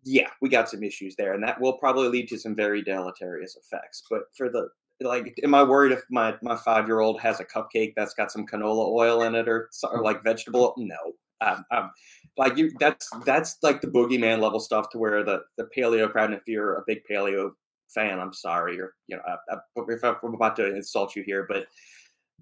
[0.04, 3.56] yeah, we got some issues there, and that will probably lead to some very deleterious
[3.56, 4.02] effects.
[4.10, 4.68] But for the
[5.00, 8.30] like, am I worried if my my five year old has a cupcake that's got
[8.30, 10.74] some canola oil in it or, or like vegetable?
[10.76, 10.96] No,
[11.40, 11.90] um, um,
[12.36, 16.30] like you, that's that's like the boogeyman level stuff to where the the paleo crowd.
[16.30, 17.52] And if you're a big paleo
[17.92, 19.58] fan, I'm sorry, or you know, I, I,
[19.88, 21.66] if I'm about to insult you here, but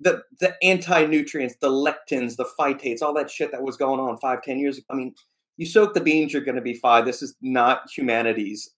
[0.00, 4.18] the the anti nutrients, the lectins, the phytates, all that shit that was going on
[4.18, 4.86] five, ten years ago.
[4.90, 5.14] I mean,
[5.56, 7.04] you soak the beans, you're going to be fine.
[7.04, 8.70] This is not humanity's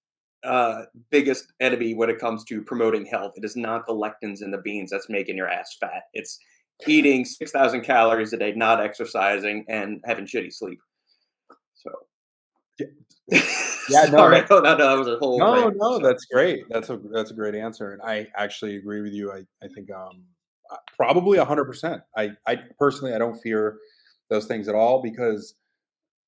[0.45, 3.33] uh, biggest enemy when it comes to promoting health.
[3.37, 6.03] It is not the lectins in the beans that's making your ass fat.
[6.13, 6.39] It's
[6.87, 10.79] eating 6,000 calories a day, not exercising, and having shitty sleep.
[11.75, 11.91] So,
[12.79, 12.87] Yeah.
[13.91, 15.39] Yeah, no, sorry, no, no, that was a whole.
[15.39, 15.77] No, thing.
[15.77, 16.65] no, that's great.
[16.71, 19.31] That's a that's a great answer, and I actually agree with you.
[19.31, 20.23] I I think um
[20.71, 22.01] uh, probably hundred percent.
[22.17, 23.77] I I personally I don't fear
[24.31, 25.55] those things at all because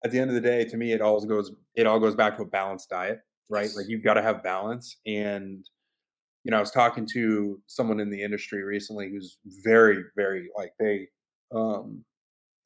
[0.05, 2.37] at the end of the day, to me, it all goes it all goes back
[2.37, 3.71] to a balanced diet, right?
[3.75, 4.97] Like you've got to have balance.
[5.07, 5.65] And
[6.45, 10.73] you know, I was talking to someone in the industry recently who's very very like
[10.79, 11.09] they
[11.55, 12.05] um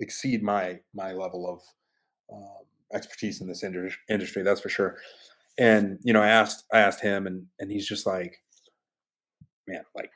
[0.00, 1.60] exceed my my level of
[2.34, 4.42] um, expertise in this indus- industry.
[4.42, 4.96] That's for sure.
[5.58, 8.36] And you know, I asked I asked him, and and he's just like,
[9.66, 10.10] man, like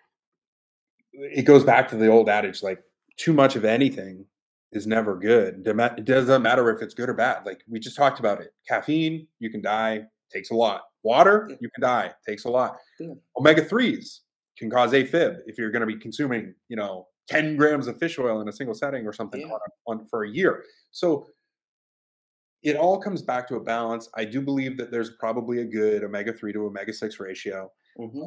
[1.13, 2.83] it goes back to the old adage, like
[3.17, 4.25] too much of anything
[4.73, 5.65] is never good.
[5.67, 7.47] It doesn't matter if it's good or bad.
[7.47, 8.53] Like we just talked about it.
[8.69, 10.83] Caffeine, you can die, takes a lot.
[11.05, 12.79] Water, you can die, takes a lot.
[12.99, 13.13] Yeah.
[13.39, 14.23] Omega threes
[14.59, 18.19] can cause AFib if you're going to be consuming, you know, 10 grams of fish
[18.19, 19.47] oil in a single setting or something Yeah.
[19.87, 20.65] on, on for a year.
[20.91, 21.27] So
[22.65, 24.09] it all comes back to a balance.
[24.17, 27.71] I do believe that there's probably a good omega 3 to omega 6 ratio.
[27.99, 28.27] mhm.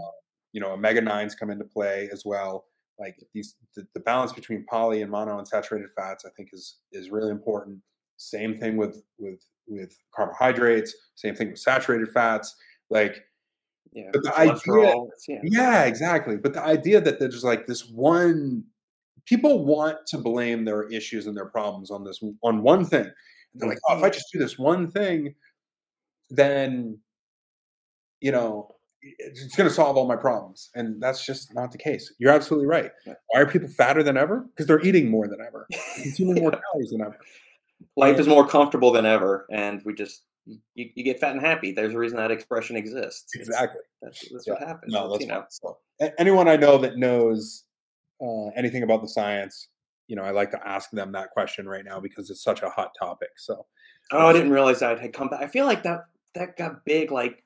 [0.53, 2.65] You know, omega 9s come into play as well.
[2.99, 7.09] Like these the, the balance between poly and mono unsaturated fats I think is is
[7.11, 7.79] really important.
[8.17, 12.55] Same thing with with with carbohydrates, same thing with saturated fats.
[12.89, 13.23] Like
[13.91, 14.95] Yeah, but the idea-
[15.27, 15.39] yeah.
[15.43, 16.37] yeah, exactly.
[16.37, 18.63] But the idea that there's like this one
[19.25, 23.11] people want to blame their issues and their problems on this on one thing.
[23.53, 25.33] And they're like, oh, if I just do this one thing,
[26.29, 26.99] then
[28.21, 30.69] you know, it's going to solve all my problems.
[30.75, 32.11] And that's just not the case.
[32.17, 32.91] You're absolutely right.
[33.05, 34.45] Why are people fatter than ever?
[34.49, 37.17] Because they're eating more than ever, consuming more calories than ever.
[37.95, 40.23] life is more comfortable than ever, and we just
[40.75, 41.71] you, you get fat and happy.
[41.73, 43.35] There's a reason that expression exists.
[43.35, 43.81] Exactly.
[44.01, 44.53] That's, that's Yeah.
[44.53, 44.93] what happens.
[44.93, 45.43] No, that's you know.
[45.49, 45.77] So,
[46.17, 47.65] anyone I know that knows
[48.21, 49.67] uh, anything about the science,
[50.07, 52.69] you know, I like to ask them that question right now because it's such a
[52.69, 53.29] hot topic.
[53.37, 53.65] So,
[54.11, 55.41] Oh, I didn't realize that had come back.
[55.41, 56.05] I feel like that
[56.35, 57.43] that got big like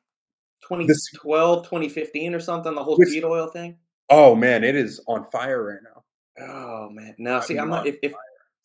[0.70, 2.76] 2012, 2015 or something.
[2.76, 3.78] The whole Which- seed oil thing.
[4.09, 6.03] oh man, it is on fire right now.
[6.47, 7.38] Oh man, no.
[7.38, 7.88] I See, I'm not.
[7.88, 8.14] If, if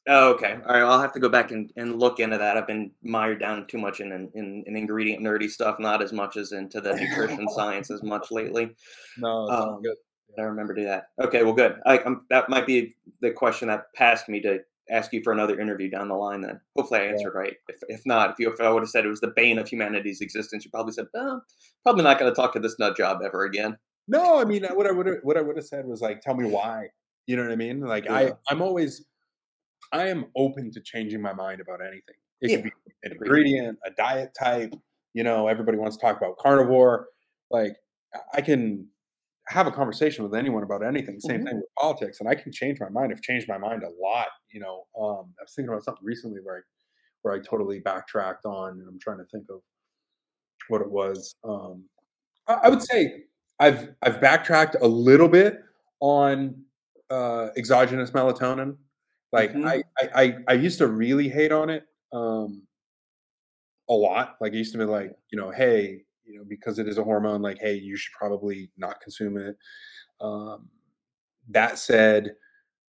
[0.09, 0.83] oh, okay, all right.
[0.83, 2.57] I'll have to go back and, and look into that.
[2.57, 6.37] I've been mired down too much in, in in ingredient nerdy stuff, not as much
[6.37, 8.75] as into the nutrition science as much lately.
[9.19, 9.97] No, it's Um, good.
[10.39, 11.07] I remember to do that.
[11.21, 11.81] Okay, well, good.
[11.87, 14.61] I, i um, that might be the question that passed me to
[14.91, 16.43] ask you for another interview down the line.
[16.43, 17.11] Then hopefully I Yeah.
[17.13, 17.55] answered right.
[17.69, 19.69] If, if not, if you if I would have said it was the bane of
[19.69, 21.41] humanity's existence, you probably said, oh,
[21.83, 23.79] probably not going to talk to this nut job ever again.
[24.09, 26.35] No, I mean, uh, what I would what I would have said was like, tell
[26.37, 26.89] me why.
[27.27, 27.81] You know what I mean?
[27.81, 28.15] Like, Yeah.
[28.15, 29.05] I I'm always
[29.93, 32.17] I am open to changing my mind about anything.
[32.41, 32.73] It Yeah, could be
[33.05, 34.75] an ingredient, a diet type.
[35.15, 37.09] You know, everybody wants to talk about carnivore.
[37.51, 37.77] Like,
[38.35, 38.89] I can
[39.49, 41.21] have a conversation with anyone about anything.
[41.21, 41.45] Same Mhm.
[41.45, 43.13] thing with politics, and I can change my mind.
[43.13, 44.29] I've changed my mind a lot.
[44.51, 46.61] You know, um, I was thinking about something recently where I
[47.23, 49.61] where I totally backtracked on, and I'm trying to think of
[50.69, 51.35] what it was.
[51.45, 51.89] Um,
[52.47, 53.25] I, I would say
[53.59, 55.63] I've I've backtracked a little bit
[56.01, 56.65] on
[57.11, 58.77] uh, exogenous melatonin.
[59.33, 59.67] Like mm-hmm.
[59.67, 59.83] I,
[60.15, 62.63] I I used to really hate on it um
[63.89, 64.37] a lot.
[64.41, 67.05] Like I used to be like, you know, hey, you know, because it is a
[67.05, 69.57] hormone, like, hey, you should probably not consume it.
[70.21, 70.69] Um,
[71.49, 72.35] that said,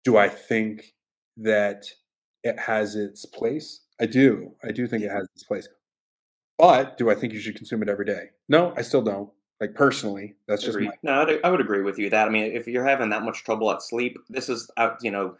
[0.03, 0.93] do I think
[1.37, 1.85] that
[2.43, 3.81] it has its place?
[3.99, 4.51] I do.
[4.63, 5.67] I do think it has its place.
[6.57, 8.25] But do I think you should consume it every day?
[8.49, 9.29] No, I still don't.
[9.59, 11.39] Like personally, that's just my- no.
[11.43, 12.27] I would agree with you that.
[12.27, 15.37] I mean, if you're having that much trouble at sleep, this is uh, you know,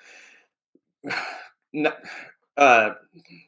[2.58, 2.92] uh,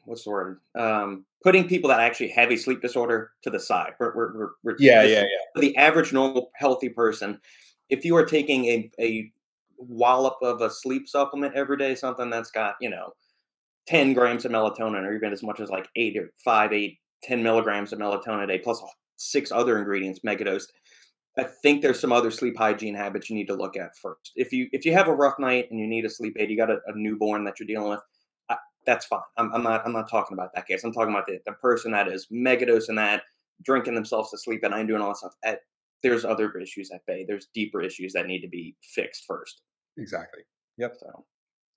[0.04, 0.60] what's the word?
[0.74, 3.92] Um, putting people that actually have a sleep disorder to the side.
[4.00, 5.60] We're, we're, we're, yeah, yeah, yeah.
[5.60, 7.40] The average normal healthy person,
[7.88, 9.30] if you are taking a, a
[9.78, 13.12] wallop of a sleep supplement every day, something that's got, you know,
[13.86, 17.42] 10 grams of melatonin or even as much as like eight or five, eight, 10
[17.42, 18.82] milligrams of melatonin a day, plus
[19.16, 20.68] six other ingredients megadosed.
[21.38, 24.32] I think there's some other sleep hygiene habits you need to look at first.
[24.36, 26.56] If you if you have a rough night and you need a sleep aid, you
[26.56, 28.00] got a, a newborn that you're dealing with,
[28.86, 29.20] that's fine.
[29.36, 30.84] I'm, I'm, not I'm not talking about that case.
[30.84, 33.22] I'm talking about the, the person that is megadosing that,
[33.62, 35.34] drinking themselves to sleep at night, doing all that stuff.
[35.44, 35.60] At,
[36.02, 37.24] there's other issues at bay.
[37.26, 39.62] There's deeper issues that need to be fixed first.
[39.98, 40.42] Exactly.
[40.78, 40.96] Yep.
[41.00, 41.24] So,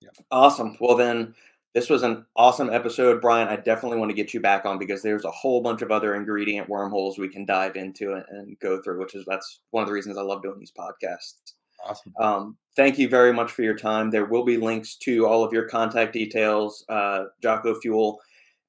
[0.02, 0.14] yep.
[0.30, 0.76] Awesome.
[0.80, 1.34] Well, then
[1.74, 3.48] this was an awesome episode, Brian.
[3.48, 6.14] I definitely want to get you back on because there's a whole bunch of other
[6.14, 9.88] ingredient wormholes we can dive into and, and go through, which is that's one of
[9.88, 11.54] the reasons I love doing these podcasts.
[11.84, 12.12] Awesome.
[12.20, 14.10] Um, thank you very much for your time.
[14.10, 18.20] There will be links to all of your contact details, uh, Jocko Fuel.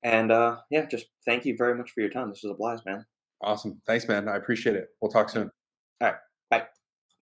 [0.04, 2.30] And uh, yeah, just thank you very much for your time.
[2.30, 3.06] This was a blast, man.
[3.42, 3.82] Awesome.
[3.86, 4.28] Thanks, man.
[4.28, 4.90] I appreciate it.
[5.02, 5.52] We'll talk soon.
[6.00, 6.16] All right.
[6.50, 6.66] Bye.